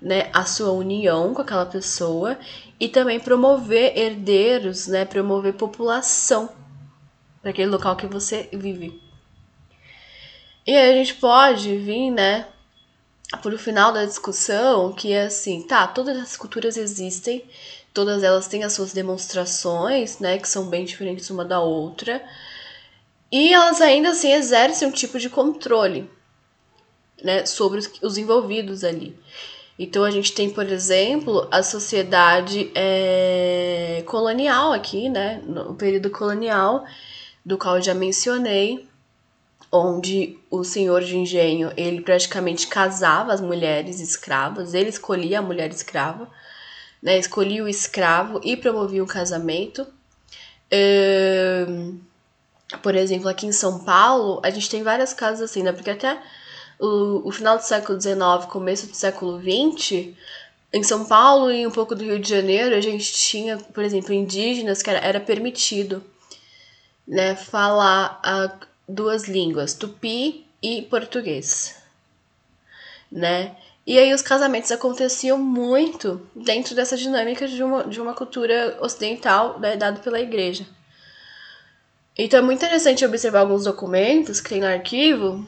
né, 0.01 0.31
a 0.33 0.45
sua 0.45 0.71
união 0.73 1.35
com 1.35 1.43
aquela 1.43 1.67
pessoa 1.67 2.39
e 2.79 2.89
também 2.89 3.19
promover 3.19 3.97
herdeiros, 3.97 4.87
né, 4.87 5.05
promover 5.05 5.55
população 5.55 6.49
para 7.41 7.51
aquele 7.51 7.71
local 7.71 7.97
que 7.97 8.07
você 8.07 8.49
vive. 8.53 9.01
E 10.67 10.77
aí 10.77 10.91
a 10.91 10.95
gente 10.95 11.15
pode 11.15 11.77
vir, 11.77 12.11
né, 12.11 12.47
por 13.43 13.53
o 13.53 13.59
final 13.59 13.93
da 13.93 14.05
discussão, 14.05 14.93
que 14.93 15.13
é 15.13 15.23
assim, 15.23 15.63
tá, 15.63 15.87
todas 15.87 16.17
as 16.19 16.37
culturas 16.37 16.77
existem, 16.77 17.45
todas 17.93 18.23
elas 18.23 18.47
têm 18.47 18.65
as 18.65 18.73
suas 18.73 18.93
demonstrações, 18.93 20.19
né, 20.19 20.39
que 20.39 20.49
são 20.49 20.67
bem 20.67 20.85
diferentes 20.85 21.31
uma 21.31 21.45
da 21.45 21.61
outra, 21.61 22.23
e 23.31 23.53
elas 23.53 23.81
ainda 23.81 24.11
assim 24.11 24.33
exercem 24.33 24.89
um 24.89 24.93
tipo 24.93 25.19
de 25.19 25.29
controle, 25.29 26.11
né, 27.23 27.45
sobre 27.45 27.79
os, 27.79 27.91
os 28.03 28.17
envolvidos 28.17 28.85
ali. 28.85 29.19
Então 29.79 30.03
a 30.03 30.11
gente 30.11 30.33
tem, 30.33 30.51
por 30.51 30.67
exemplo, 30.67 31.47
a 31.53 31.63
sociedade 31.63 32.71
é, 32.75 34.03
colonial 34.07 34.73
aqui, 34.73 35.09
né? 35.09 35.41
No 35.47 35.75
período 35.75 36.11
colonial, 36.11 36.85
do 37.45 37.57
qual 37.57 37.81
já 37.81 37.95
mencionei, 37.95 38.89
onde 39.71 40.37
o 40.51 40.65
senhor 40.65 41.03
de 41.05 41.17
engenho 41.17 41.73
ele 41.77 42.01
praticamente 42.01 42.67
casava 42.67 43.33
as 43.33 43.41
mulheres 43.41 44.01
escravas, 44.01 44.75
ele 44.75 44.89
escolhia 44.89 45.39
a 45.39 45.43
mulher 45.43 45.71
escrava, 45.71 46.29
né? 47.03 47.17
Escolhia 47.19 47.63
o 47.63 47.69
escravo 47.69 48.41
e 48.43 48.57
promovia 48.57 49.03
o 49.05 49.07
casamento. 49.07 49.87
por 52.83 52.95
exemplo, 52.95 53.29
aqui 53.29 53.47
em 53.47 53.53
São 53.53 53.85
Paulo, 53.85 54.41
a 54.43 54.51
gente 54.51 54.69
tem 54.69 54.83
várias 54.83 55.15
casas 55.15 55.51
assim, 55.51 55.63
né? 55.63 55.73
Porque 55.73 55.91
até 55.91 56.21
o, 56.79 57.29
o 57.29 57.33
final 57.33 57.57
do 57.57 57.63
século 57.63 58.01
XIX, 58.01 58.47
começo 58.49 58.87
do 58.87 58.95
século 58.95 59.41
XX, 59.41 60.15
em 60.73 60.83
São 60.83 61.05
Paulo 61.05 61.51
e 61.51 61.67
um 61.67 61.71
pouco 61.71 61.95
do 61.95 62.05
Rio 62.05 62.19
de 62.19 62.29
Janeiro, 62.29 62.75
a 62.75 62.81
gente 62.81 63.13
tinha, 63.13 63.57
por 63.57 63.83
exemplo, 63.83 64.13
indígenas 64.13 64.83
que 64.83 64.91
era, 64.91 64.99
era 64.99 65.21
permitido 65.21 66.05
né, 67.07 67.35
falar 67.35 68.21
a, 68.23 68.53
duas 68.87 69.25
línguas, 69.25 69.75
tupi 69.75 70.47
e 70.63 70.83
português. 70.83 71.77
Né? 73.11 73.57
E 73.87 73.99
aí 73.99 74.13
os 74.13 74.21
casamentos 74.21 74.71
aconteciam 74.71 75.39
muito 75.39 76.21
dentro 76.37 76.75
dessa 76.75 76.97
dinâmica 76.97 77.49
de 77.49 77.63
uma, 77.63 77.85
de 77.85 78.01
uma 78.01 78.13
cultura 78.13 78.77
ocidental 78.81 79.59
né, 79.59 79.77
dada 79.77 80.01
pela 80.01 80.21
igreja. 80.21 80.67
Então 82.17 82.41
é 82.41 82.43
muito 82.43 82.59
interessante 82.59 83.05
observar 83.07 83.41
alguns 83.41 83.65
documentos 83.65 84.41
que 84.41 84.51
tem 84.51 84.61
no 84.61 84.67
arquivo 84.67 85.47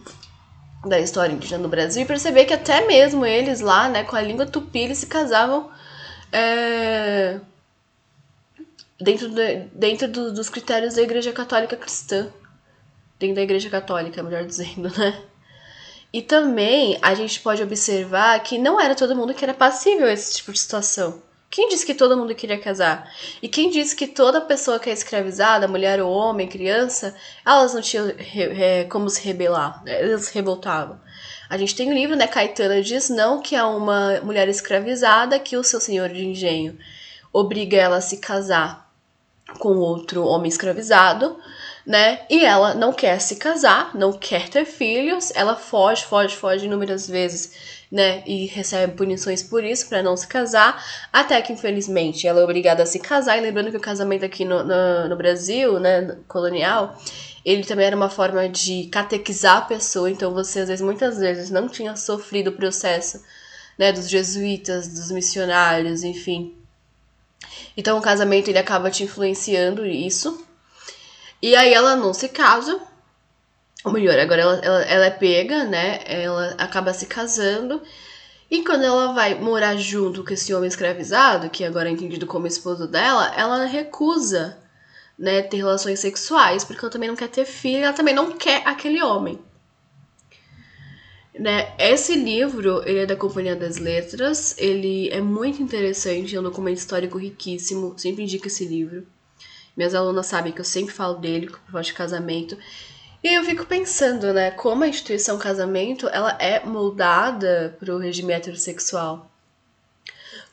da 0.85 0.99
história 0.99 1.33
indígena 1.33 1.63
no 1.63 1.69
Brasil 1.69 2.03
e 2.03 2.07
perceber 2.07 2.47
que 2.47 2.55
até 2.55 2.87
mesmo 2.87 3.27
eles 3.27 3.61
lá, 3.61 3.89
né, 3.89 4.05
com 4.05 4.17
a 4.17 4.23
língua 4.23 4.47
tupi, 4.47 4.81
eles 4.81 4.99
se 4.99 5.07
casavam 5.07 5.71
é, 6.33 7.39
dentro, 8.99 9.29
de, 9.29 9.67
dentro 9.75 10.09
do, 10.09 10.33
dos 10.33 10.49
critérios 10.49 10.95
da 10.95 11.03
Igreja 11.03 11.33
Católica 11.33 11.77
Cristã. 11.77 12.29
Dentro 13.19 13.37
da 13.37 13.43
Igreja 13.43 13.69
Católica, 13.69 14.23
melhor 14.23 14.45
dizendo, 14.45 14.91
né? 14.99 15.23
E 16.13 16.23
também 16.23 16.99
a 17.03 17.15
gente 17.15 17.39
pode 17.41 17.63
observar 17.63 18.43
que 18.43 18.59
não 18.59 18.81
era 18.81 18.95
todo 18.95 19.15
mundo 19.15 19.35
que 19.35 19.45
era 19.45 19.55
passível 19.55 20.07
a 20.07 20.13
esse 20.13 20.37
tipo 20.37 20.53
de 20.53 20.59
situação. 20.59 21.23
Quem 21.51 21.69
disse 21.69 21.85
que 21.85 21.95
todo 21.95 22.17
mundo 22.17 22.33
queria 22.33 22.61
casar? 22.61 23.13
E 23.43 23.49
quem 23.49 23.71
disse 23.71 23.97
que 23.97 24.07
toda 24.07 24.41
pessoa 24.41 24.79
que 24.79 24.89
é 24.89 24.93
escravizada, 24.93 25.67
mulher 25.67 26.01
ou 26.01 26.13
homem, 26.13 26.47
criança, 26.47 27.13
elas 27.45 27.75
não 27.75 27.81
tinham 27.81 28.07
como 28.89 29.11
se 29.11 29.21
rebelar, 29.21 29.83
elas 29.85 30.27
se 30.27 30.35
revoltavam. 30.35 31.01
A 31.49 31.59
gente 31.59 31.75
tem 31.75 31.91
um 31.91 31.95
livro, 31.95 32.15
né? 32.15 32.29
Caetana 32.29 32.81
diz 32.81 33.09
não, 33.09 33.43
que 33.43 33.57
é 33.57 33.65
uma 33.65 34.21
mulher 34.21 34.49
escravizada 34.49 35.41
que 35.41 35.57
o 35.57 35.65
seu 35.65 35.81
senhor 35.81 36.09
de 36.11 36.25
engenho 36.25 36.79
obriga 37.33 37.77
ela 37.77 37.97
a 37.97 38.01
se 38.01 38.19
casar 38.19 38.89
com 39.59 39.71
outro 39.79 40.25
homem 40.25 40.49
escravizado, 40.49 41.37
né? 41.85 42.21
E 42.31 42.45
ela 42.45 42.75
não 42.75 42.93
quer 42.93 43.21
se 43.21 43.35
casar, 43.35 43.93
não 43.97 44.13
quer 44.13 44.49
ter 44.49 44.65
filhos, 44.65 45.33
ela 45.35 45.57
foge, 45.57 46.05
foge, 46.05 46.37
foge 46.37 46.67
inúmeras 46.67 47.09
vezes 47.09 47.80
né, 47.91 48.23
e 48.27 48.47
recebe 48.47 48.93
punições 48.95 49.43
por 49.43 49.65
isso, 49.65 49.89
para 49.89 50.03
não 50.03 50.17
se 50.17 50.27
casar, 50.27 50.85
até 51.13 51.41
que 51.43 51.53
infelizmente 51.53 52.27
ela 52.27 52.41
é 52.41 52.45
obrigada 52.45 52.83
a 52.83 52.87
se 52.87 53.01
casar, 53.01 53.37
e 53.37 53.41
lembrando 53.41 53.71
que 53.71 53.77
o 53.77 53.81
casamento 53.81 54.25
aqui 54.25 54.45
no, 54.45 54.63
no, 54.63 55.09
no 55.09 55.17
Brasil, 55.17 55.81
né, 55.81 56.17
colonial, 56.29 56.97
ele 57.45 57.65
também 57.65 57.87
era 57.87 57.97
uma 57.97 58.11
forma 58.11 58.49
de 58.49 58.85
catequizar 58.93 59.57
a 59.59 59.63
pessoa, 59.63 60.11
então 60.11 60.33
você 60.33 60.61
às 60.61 60.69
vezes, 60.69 60.85
muitas 60.85 61.19
vezes, 61.19 61.51
não 61.51 61.69
tinha 61.69 61.97
sofrido 61.97 62.49
o 62.49 62.53
processo, 62.53 63.23
né, 63.79 63.93
dos 63.93 64.09
jesuítas, 64.09 64.87
dos 64.89 65.11
missionários, 65.11 66.05
enfim. 66.05 66.55
Então 67.77 67.99
o 67.99 68.03
casamento 68.03 68.49
ele 68.49 68.59
acaba 68.59 68.91
te 68.91 69.05
influenciando 69.05 69.87
isso. 69.87 70.47
E 71.41 71.57
aí 71.57 71.73
ela 71.73 71.97
não 71.97 72.13
se 72.13 72.29
casa, 72.29 72.79
Ou 73.85 73.93
melhor, 73.93 74.19
agora 74.19 74.43
ela, 74.43 74.61
ela, 74.63 74.83
ela 74.83 75.07
é 75.07 75.11
pega, 75.11 75.65
né? 75.65 76.01
Ela 76.05 76.55
acaba 76.59 76.93
se 76.93 77.07
casando. 77.07 77.81
E 78.51 78.63
quando 78.63 78.83
ela 78.85 79.13
vai 79.13 79.35
morar 79.37 79.77
junto 79.77 80.25
com 80.25 80.35
esse 80.35 80.53
homem 80.53 80.69
escravizado, 80.69 81.49
que 81.49 81.65
agora 81.65 81.89
é 81.89 81.93
entendido 81.93 82.27
como 82.27 82.47
esposo 82.47 82.87
dela, 82.87 83.33
ela 83.37 83.65
recusa, 83.65 84.59
né, 85.17 85.41
ter 85.41 85.59
relações 85.59 86.01
sexuais, 86.01 86.65
porque 86.65 86.85
ela 86.85 86.91
também 86.91 87.09
não 87.09 87.17
quer 87.17 87.29
ter 87.29 87.45
filho, 87.45 87.85
ela 87.85 87.93
também 87.93 88.15
não 88.15 88.33
quer 88.33 88.63
aquele 88.67 89.01
homem. 89.03 89.39
Né? 91.39 91.73
Esse 91.79 92.17
livro, 92.17 92.83
ele 92.85 92.99
é 92.99 93.07
da 93.07 93.15
Companhia 93.15 93.55
das 93.55 93.77
Letras, 93.77 94.57
ele 94.59 95.09
é 95.11 95.21
muito 95.21 95.63
interessante, 95.63 96.35
é 96.35 96.41
um 96.41 96.43
documento 96.43 96.79
histórico 96.79 97.19
riquíssimo, 97.19 97.95
sempre 97.97 98.25
indico 98.25 98.49
esse 98.49 98.65
livro. 98.67 99.07
Minhas 99.77 99.95
alunas 99.95 100.27
sabem 100.27 100.53
que 100.53 100.61
eu 100.61 100.65
sempre 100.65 100.93
falo 100.93 101.15
dele, 101.15 101.47
com 101.47 101.79
o 101.79 101.81
de 101.81 101.93
casamento. 101.93 102.59
E 103.23 103.35
eu 103.35 103.45
fico 103.45 103.67
pensando, 103.67 104.33
né, 104.33 104.51
como 104.51 104.85
a 104.85 104.89
instituição 104.89 105.39
casamento, 105.39 106.09
ela 106.09 106.37
é 106.41 106.65
moldada 106.65 107.77
para 107.79 107.95
o 107.95 107.99
regime 107.99 108.33
heterossexual. 108.33 109.31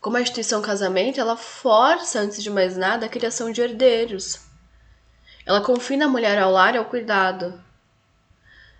Como 0.02 0.18
a 0.18 0.22
instituição 0.22 0.62
casamento, 0.62 1.20
ela 1.20 1.38
força, 1.38 2.20
antes 2.20 2.44
de 2.44 2.50
mais 2.50 2.76
nada, 2.76 3.06
a 3.06 3.10
criação 3.10 3.52
de 3.52 3.62
herdeiros. 3.62 4.40
Ela 5.46 5.62
confina 5.62 6.06
a 6.06 6.10
mulher 6.10 6.38
ao 6.38 6.52
lar 6.52 6.76
e 6.76 6.78
ao 6.78 6.86
cuidado 6.86 7.58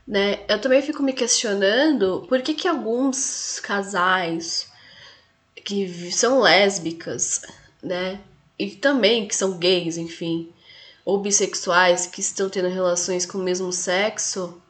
né? 0.08 0.40
Eu 0.48 0.60
também 0.62 0.82
fico 0.82 1.04
me 1.04 1.12
questionando 1.12 2.26
por 2.30 2.42
que, 2.42 2.54
que 2.54 2.68
alguns 2.68 3.60
casais 3.60 4.72
que 5.66 6.12
são 6.12 6.40
lésbicas, 6.40 7.42
né? 7.84 8.22
E 8.58 8.72
também 8.72 9.28
que 9.28 9.36
são 9.36 9.58
gays, 9.58 9.98
enfim, 9.98 10.52
ou 11.08 11.18
bissexuais 11.18 12.06
que 12.06 12.20
estão 12.20 12.50
tendo 12.50 12.68
relações 12.68 13.26
com 13.26 13.38
o 13.38 13.42
mesmo 13.42 13.72
sexo, 13.72 14.62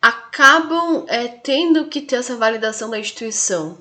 acabam 0.00 1.04
é, 1.08 1.26
tendo 1.26 1.86
que 1.86 2.00
ter 2.00 2.14
essa 2.14 2.36
validação 2.36 2.88
da 2.88 2.96
instituição. 2.96 3.76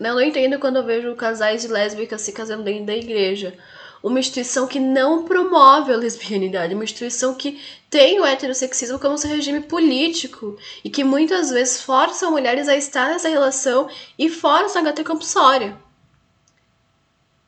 Eu 0.00 0.14
não 0.14 0.20
entendo 0.20 0.58
quando 0.58 0.74
eu 0.74 0.84
vejo 0.84 1.14
casais 1.14 1.62
de 1.62 1.68
lésbicas 1.68 2.22
se 2.22 2.32
casando 2.32 2.64
dentro 2.64 2.86
da 2.86 2.96
igreja 2.96 3.56
uma 4.02 4.18
instituição 4.18 4.66
que 4.66 4.80
não 4.80 5.24
promove 5.24 5.92
a 5.92 5.96
lesbianidade, 5.96 6.74
uma 6.74 6.82
instituição 6.82 7.32
que 7.32 7.62
tem 7.88 8.18
o 8.18 8.26
heterossexismo 8.26 8.98
como 8.98 9.16
seu 9.16 9.30
regime 9.30 9.60
político 9.60 10.56
e 10.82 10.90
que 10.90 11.04
muitas 11.04 11.50
vezes 11.50 11.80
força 11.80 12.28
mulheres 12.28 12.66
a 12.66 12.76
estar 12.76 13.08
nessa 13.08 13.28
relação 13.28 13.88
e 14.18 14.28
força 14.28 14.80
a 14.80 14.82
gata 14.82 15.04
compulsória. 15.04 15.78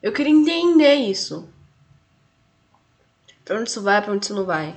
Eu 0.00 0.12
queria 0.12 0.32
entender 0.32 0.94
isso. 0.94 1.48
Pra 3.50 3.58
onde 3.58 3.68
isso 3.68 3.82
vai, 3.82 4.00
pra 4.00 4.12
onde 4.12 4.24
isso 4.24 4.32
não 4.32 4.44
vai. 4.44 4.76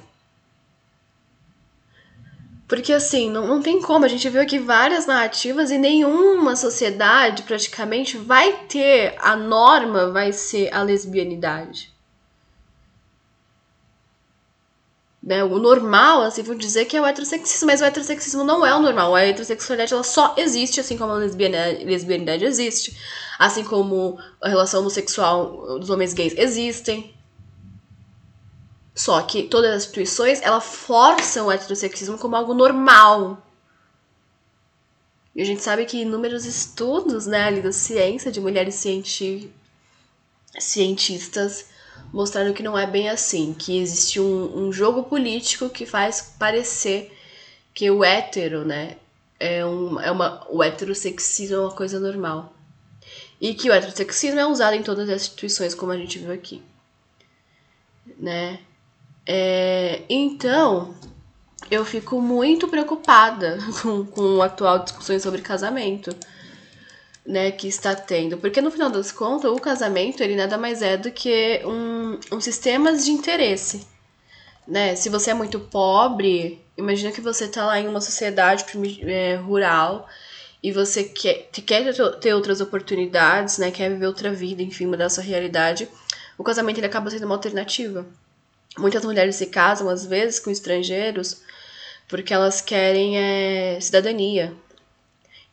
Porque 2.67 2.91
assim, 2.91 3.29
não, 3.29 3.45
não 3.45 3.61
tem 3.61 3.79
como. 3.79 4.03
A 4.03 4.07
gente 4.07 4.27
viu 4.27 4.41
aqui 4.41 4.57
várias 4.57 5.05
narrativas 5.05 5.69
e 5.69 5.77
nenhuma 5.77 6.55
sociedade 6.55 7.43
praticamente 7.43 8.17
vai 8.17 8.65
ter 8.65 9.15
a 9.19 9.35
norma, 9.35 10.09
vai 10.09 10.33
ser 10.33 10.73
a 10.73 10.81
lesbianidade. 10.81 11.93
Né? 15.21 15.43
O 15.43 15.59
normal, 15.59 16.23
assim, 16.23 16.41
vou 16.41 16.55
dizer 16.55 16.85
que 16.85 16.97
é 16.97 17.01
o 17.01 17.05
heterossexismo, 17.05 17.67
mas 17.67 17.79
o 17.79 17.85
heterossexismo 17.85 18.43
não 18.43 18.65
é 18.65 18.73
o 18.73 18.81
normal. 18.81 19.13
A 19.13 19.21
heterossexualidade 19.21 19.93
ela 19.93 20.03
só 20.03 20.33
existe, 20.35 20.79
assim 20.79 20.97
como 20.97 21.11
a 21.11 21.17
lesbianidade, 21.17 21.85
lesbianidade 21.85 22.43
existe. 22.43 22.97
Assim 23.37 23.63
como 23.63 24.17
a 24.41 24.49
relação 24.49 24.79
homossexual 24.79 25.77
dos 25.77 25.91
homens 25.91 26.15
gays 26.15 26.33
existem. 26.35 27.13
Só 28.95 29.21
que 29.23 29.43
todas 29.43 29.71
as 29.71 29.83
instituições, 29.83 30.41
ela 30.41 30.61
forçam 30.61 31.47
o 31.47 31.51
heterossexismo 31.51 32.17
como 32.17 32.35
algo 32.35 32.53
normal. 32.53 33.41
E 35.35 35.41
a 35.41 35.45
gente 35.45 35.63
sabe 35.63 35.85
que 35.85 36.01
inúmeros 36.01 36.45
estudos, 36.45 37.25
né, 37.25 37.43
ali 37.45 37.61
da 37.61 37.71
ciência, 37.71 38.31
de 38.31 38.39
mulheres 38.39 38.75
cienti 38.75 39.51
cientistas, 40.59 41.69
mostraram 42.13 42.53
que 42.53 42.61
não 42.61 42.77
é 42.77 42.85
bem 42.85 43.09
assim, 43.09 43.55
que 43.55 43.79
existe 43.79 44.19
um, 44.19 44.67
um 44.67 44.71
jogo 44.71 45.03
político 45.03 45.67
que 45.69 45.83
faz 45.83 46.35
parecer 46.37 47.11
que 47.73 47.89
o 47.89 48.03
hétero, 48.03 48.63
né, 48.63 48.97
é, 49.39 49.65
um, 49.65 49.99
é 49.99 50.11
uma, 50.11 50.45
o 50.51 50.63
heterossexismo 50.63 51.55
é 51.55 51.59
uma 51.61 51.71
coisa 51.71 51.99
normal. 51.99 52.53
E 53.41 53.55
que 53.55 53.67
o 53.67 53.73
heterossexismo 53.73 54.39
é 54.39 54.45
usado 54.45 54.75
em 54.75 54.83
todas 54.83 55.09
as 55.09 55.23
instituições, 55.23 55.73
como 55.73 55.91
a 55.91 55.97
gente 55.97 56.19
viu 56.19 56.31
aqui. 56.31 56.61
Né? 58.19 58.59
É, 59.25 60.01
então, 60.09 60.93
eu 61.71 61.85
fico 61.85 62.21
muito 62.21 62.67
preocupada 62.67 63.57
com, 63.81 64.05
com 64.05 64.41
a 64.41 64.45
atual 64.45 64.79
discussão 64.79 65.19
sobre 65.19 65.41
casamento, 65.41 66.15
né, 67.25 67.51
que 67.51 67.67
está 67.67 67.95
tendo. 67.95 68.37
Porque 68.37 68.61
no 68.61 68.71
final 68.71 68.89
das 68.89 69.11
contas, 69.11 69.51
o 69.51 69.59
casamento, 69.59 70.21
ele 70.21 70.35
nada 70.35 70.57
mais 70.57 70.81
é 70.81 70.97
do 70.97 71.11
que 71.11 71.61
um, 71.65 72.19
um 72.35 72.41
sistema 72.41 72.95
de 72.95 73.11
interesse. 73.11 73.87
Né? 74.67 74.95
Se 74.95 75.09
você 75.09 75.31
é 75.31 75.33
muito 75.33 75.59
pobre, 75.59 76.61
imagina 76.77 77.11
que 77.11 77.21
você 77.21 77.45
está 77.45 77.65
lá 77.65 77.79
em 77.79 77.87
uma 77.87 78.01
sociedade 78.01 78.65
é, 79.05 79.35
rural 79.35 80.07
e 80.61 80.71
você 80.71 81.03
quer, 81.03 81.49
quer 81.51 81.93
ter 82.21 82.33
outras 82.33 82.61
oportunidades, 82.61 83.57
né, 83.57 83.69
quer 83.71 83.89
viver 83.89 84.07
outra 84.07 84.31
vida, 84.31 84.61
enfim, 84.61 84.85
mudar 84.85 85.09
sua 85.09 85.23
realidade, 85.23 85.89
o 86.37 86.43
casamento 86.43 86.77
ele 86.79 86.87
acaba 86.87 87.09
sendo 87.09 87.25
uma 87.25 87.35
alternativa. 87.35 88.05
Muitas 88.77 89.05
mulheres 89.05 89.35
se 89.35 89.47
casam, 89.47 89.89
às 89.89 90.05
vezes, 90.05 90.39
com 90.39 90.49
estrangeiros 90.49 91.41
porque 92.07 92.33
elas 92.33 92.61
querem 92.61 93.17
é, 93.17 93.79
cidadania 93.79 94.55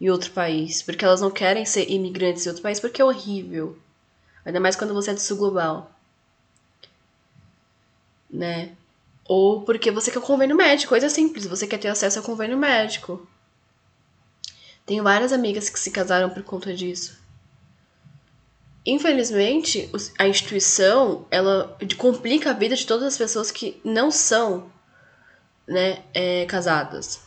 em 0.01 0.11
outro 0.11 0.31
país, 0.31 0.83
porque 0.83 1.05
elas 1.05 1.21
não 1.21 1.31
querem 1.31 1.65
ser 1.65 1.91
imigrantes 1.91 2.45
em 2.45 2.49
outro 2.49 2.63
país, 2.63 2.81
porque 2.81 3.01
é 3.01 3.05
horrível. 3.05 3.79
Ainda 4.45 4.61
mais 4.61 4.77
quando 4.77 4.95
você 4.95 5.11
é 5.11 5.15
do 5.15 5.21
sul 5.21 5.37
global. 5.37 5.91
Né? 8.31 8.73
Ou 9.27 9.63
porque 9.63 9.91
você 9.91 10.11
quer 10.11 10.19
um 10.19 10.23
convênio 10.23 10.57
médico, 10.57 10.89
coisa 10.89 11.09
simples, 11.09 11.47
você 11.47 11.67
quer 11.67 11.79
ter 11.79 11.89
acesso 11.89 12.19
ao 12.19 12.25
convênio 12.25 12.57
médico. 12.57 13.27
Tenho 14.87 15.05
várias 15.05 15.33
amigas 15.33 15.69
que 15.69 15.79
se 15.79 15.91
casaram 15.91 16.31
por 16.31 16.43
conta 16.43 16.75
disso. 16.75 17.20
Infelizmente, 18.85 19.91
a 20.19 20.27
instituição 20.27 21.27
ela 21.31 21.77
complica 21.99 22.51
a 22.51 22.55
vida 22.55 22.75
de 22.75 22.87
todas 22.87 23.07
as 23.07 23.19
pessoas 23.19 23.51
que 23.51 23.79
não 23.85 24.11
são 24.11 24.73
né, 25.69 26.03
é, 26.15 26.47
casadas, 26.47 27.21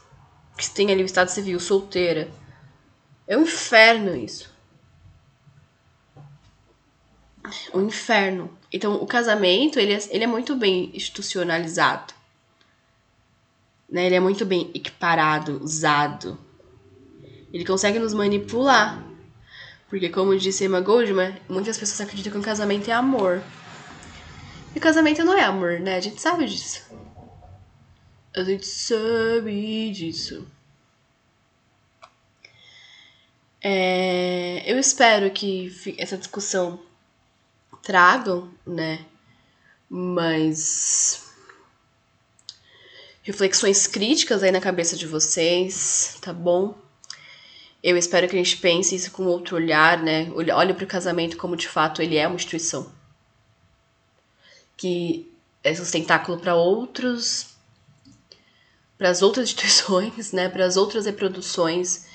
que 0.58 0.70
têm 0.70 0.92
ali 0.92 1.04
o 1.04 1.06
estado 1.06 1.30
civil, 1.30 1.60
solteira. 1.60 2.30
É 3.28 3.38
um 3.38 3.44
inferno 3.44 4.16
isso. 4.16 4.52
Um 7.74 7.84
inferno. 7.84 8.58
Então, 8.72 8.96
o 8.96 9.06
casamento, 9.06 9.80
ele 9.80 9.94
é, 9.94 10.00
ele 10.10 10.24
é 10.24 10.28
muito 10.28 10.56
bem 10.56 10.92
institucionalizado. 10.96 12.14
Né? 13.88 14.08
Ele 14.08 14.16
é 14.16 14.20
muito 14.20 14.44
bem 14.44 14.72
equiparado, 14.74 15.64
usado. 15.64 16.38
Ele 17.54 17.64
consegue 17.64 18.00
nos 18.00 18.14
manipular 18.14 19.13
porque, 19.94 20.10
como 20.10 20.36
disse 20.36 20.66
Emma 20.66 20.82
Goldman, 20.82 21.40
muitas 21.48 21.78
pessoas 21.78 22.02
acreditam 22.02 22.32
que 22.32 22.38
um 22.40 22.42
casamento 22.42 22.90
é 22.90 22.94
amor. 22.94 23.44
E 24.76 24.80
casamento 24.80 25.24
não 25.24 25.38
é 25.38 25.44
amor, 25.44 25.80
né? 25.80 25.98
A 25.98 26.00
gente 26.00 26.20
sabe 26.20 26.48
disso. 26.48 26.82
A 28.36 28.44
gente 28.44 28.66
sabe 28.66 29.92
disso. 29.92 30.48
É, 33.62 34.64
eu 34.66 34.80
espero 34.80 35.30
que 35.30 35.72
essa 36.00 36.18
discussão 36.18 36.82
tragam, 37.84 38.52
né? 38.66 39.06
Mas 39.88 41.32
reflexões 43.22 43.86
críticas 43.86 44.42
aí 44.42 44.50
na 44.50 44.60
cabeça 44.60 44.96
de 44.96 45.06
vocês, 45.06 46.18
tá 46.20 46.34
bom? 46.34 46.83
Eu 47.84 47.98
espero 47.98 48.30
que 48.30 48.36
a 48.36 48.40
gente 48.42 48.58
pense 48.58 48.96
isso 48.96 49.12
com 49.12 49.26
outro 49.26 49.58
olhar, 49.58 50.02
né? 50.02 50.32
Olhe 50.56 50.74
para 50.74 50.86
o 50.86 50.88
casamento 50.88 51.36
como 51.36 51.58
de 51.58 51.68
fato 51.68 52.02
ele 52.02 52.16
é 52.16 52.26
uma 52.26 52.38
instituição. 52.38 52.90
Que 54.78 55.30
é 55.62 55.76
sustentáculo 55.76 56.40
para 56.40 56.56
outros 56.56 57.54
para 58.98 59.10
as 59.10 59.22
outras 59.22 59.50
instituições, 59.50 60.32
né, 60.32 60.48
para 60.48 60.66
as 60.66 60.78
outras 60.78 61.06
reproduções 61.06 62.06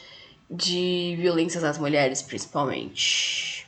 de 0.51 1.17
violências 1.19 1.63
às 1.63 1.77
mulheres, 1.77 2.23
principalmente. 2.23 3.67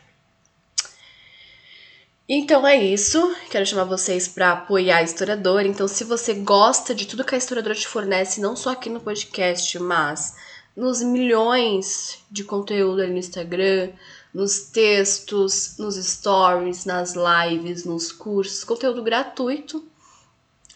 Então 2.27 2.67
é 2.67 2.83
isso. 2.83 3.37
Quero 3.51 3.67
chamar 3.67 3.85
vocês 3.85 4.29
para 4.29 4.53
apoiar 4.53 4.99
a 4.99 5.03
historiadora. 5.03 5.67
Então, 5.67 5.89
se 5.89 6.05
você 6.05 6.33
gosta 6.33 6.95
de 6.95 7.07
tudo 7.07 7.25
que 7.25 7.35
a 7.35 7.39
historiadora 7.39 7.75
te 7.75 7.89
fornece, 7.89 8.41
não 8.41 8.55
só 8.55 8.71
aqui 8.71 8.89
no 8.89 9.01
podcast, 9.01 9.79
mas 9.81 10.37
nos 10.77 11.03
milhões 11.03 12.19
de 12.31 12.45
conteúdo 12.45 13.03
ali 13.03 13.13
no 13.13 13.19
Instagram, 13.19 13.91
nos 14.33 14.61
textos, 14.71 15.77
nos 15.79 15.97
stories, 15.97 16.85
nas 16.85 17.15
lives, 17.15 17.85
nos 17.85 18.13
cursos, 18.13 18.65
conteúdo 18.65 19.03
gratuito, 19.03 19.85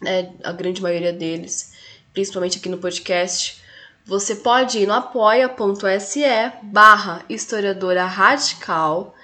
né, 0.00 0.34
a 0.42 0.52
grande 0.52 0.82
maioria 0.82 1.12
deles, 1.12 1.72
principalmente 2.12 2.58
aqui 2.58 2.68
no 2.68 2.78
podcast, 2.78 3.62
você 4.04 4.36
pode 4.36 4.80
ir 4.80 4.86
no 4.86 4.92
apoia.se 4.92 6.24
barra 6.62 7.24
historiadora 7.28 8.04
radical 8.04 9.14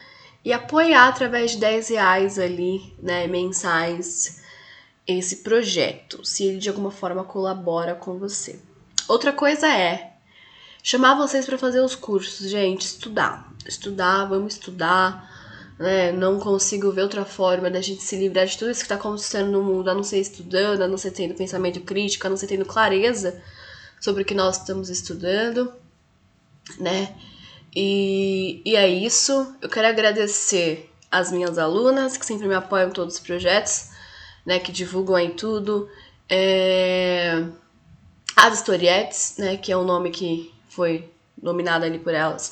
e 0.44 0.52
apoiar 0.52 1.08
através 1.08 1.50
de 1.50 1.58
10 1.58 1.88
reais 1.90 2.38
ali, 2.38 2.94
né, 3.02 3.26
mensais, 3.26 4.40
esse 5.06 5.36
projeto, 5.36 6.24
se 6.24 6.44
ele 6.44 6.58
de 6.58 6.68
alguma 6.68 6.90
forma 6.90 7.24
colabora 7.24 7.94
com 7.94 8.18
você. 8.18 8.58
Outra 9.08 9.32
coisa 9.32 9.68
é 9.68 10.09
chamar 10.82 11.14
vocês 11.16 11.46
para 11.46 11.58
fazer 11.58 11.80
os 11.80 11.94
cursos, 11.94 12.50
gente, 12.50 12.82
estudar. 12.82 13.52
Estudar, 13.66 14.26
vamos 14.26 14.54
estudar. 14.54 15.28
Né? 15.78 16.12
Não 16.12 16.38
consigo 16.38 16.92
ver 16.92 17.02
outra 17.02 17.24
forma 17.24 17.70
da 17.70 17.80
gente 17.80 18.02
se 18.02 18.16
livrar 18.16 18.46
de 18.46 18.58
tudo 18.58 18.70
isso 18.70 18.80
que 18.80 18.84
está 18.84 18.96
acontecendo 18.96 19.50
no 19.50 19.62
mundo, 19.62 19.88
a 19.88 19.94
não 19.94 20.02
ser 20.02 20.20
estudando, 20.20 20.82
a 20.82 20.88
não 20.88 20.98
ser 20.98 21.10
tendo 21.10 21.34
pensamento 21.34 21.80
crítico, 21.80 22.26
a 22.26 22.30
não 22.30 22.36
ser 22.36 22.48
tendo 22.48 22.66
clareza 22.66 23.42
sobre 24.00 24.22
o 24.22 24.26
que 24.26 24.34
nós 24.34 24.58
estamos 24.58 24.90
estudando, 24.90 25.72
né? 26.78 27.14
E, 27.74 28.62
e 28.64 28.76
é 28.76 28.88
isso. 28.88 29.54
Eu 29.60 29.68
quero 29.68 29.88
agradecer 29.88 30.90
as 31.10 31.30
minhas 31.32 31.58
alunas 31.58 32.16
que 32.16 32.26
sempre 32.26 32.46
me 32.46 32.54
apoiam 32.54 32.88
em 32.88 32.92
todos 32.92 33.14
os 33.14 33.20
projetos, 33.20 33.90
né? 34.44 34.58
Que 34.58 34.72
divulgam 34.72 35.16
aí 35.16 35.30
tudo. 35.30 35.88
É... 36.28 37.44
As 38.36 38.58
historietes, 38.58 39.36
né? 39.38 39.56
Que 39.56 39.72
é 39.72 39.76
o 39.76 39.84
nome 39.84 40.10
que 40.10 40.52
foi 40.70 41.10
nominado 41.40 41.84
ali 41.84 41.98
por 41.98 42.14
elas. 42.14 42.48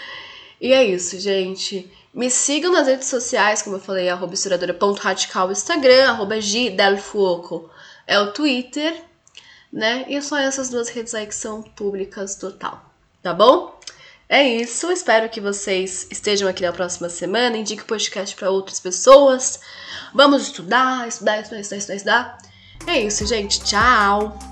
e 0.60 0.72
é 0.72 0.84
isso, 0.84 1.18
gente. 1.18 1.90
Me 2.12 2.30
sigam 2.30 2.70
nas 2.70 2.86
redes 2.86 3.08
sociais, 3.08 3.62
como 3.62 3.76
eu 3.76 3.80
falei, 3.80 4.10
arroba 4.10 4.34
historiadora.radical 4.34 5.50
Instagram, 5.50 6.10
arroba 6.10 6.34
Delfuoco 6.38 7.70
é 8.06 8.18
o 8.18 8.32
Twitter, 8.32 9.02
né? 9.72 10.04
E 10.08 10.20
só 10.20 10.38
essas 10.38 10.68
duas 10.68 10.88
redes 10.88 11.14
aí 11.14 11.26
que 11.26 11.34
são 11.34 11.62
públicas 11.62 12.36
total, 12.36 12.84
tá 13.22 13.32
bom? 13.32 13.80
É 14.28 14.42
isso, 14.42 14.90
espero 14.90 15.28
que 15.28 15.40
vocês 15.40 16.06
estejam 16.10 16.48
aqui 16.48 16.62
na 16.62 16.72
próxima 16.72 17.08
semana, 17.08 17.56
indique 17.56 17.82
o 17.82 17.86
podcast 17.86 18.34
para 18.34 18.50
outras 18.50 18.80
pessoas. 18.80 19.60
Vamos 20.14 20.42
estudar, 20.42 21.06
estudar, 21.06 21.40
estudar, 21.40 21.60
estudar, 21.60 21.76
estudar, 21.78 21.96
estudar. 21.96 22.38
É 22.86 23.00
isso, 23.00 23.26
gente. 23.26 23.62
Tchau! 23.62 24.51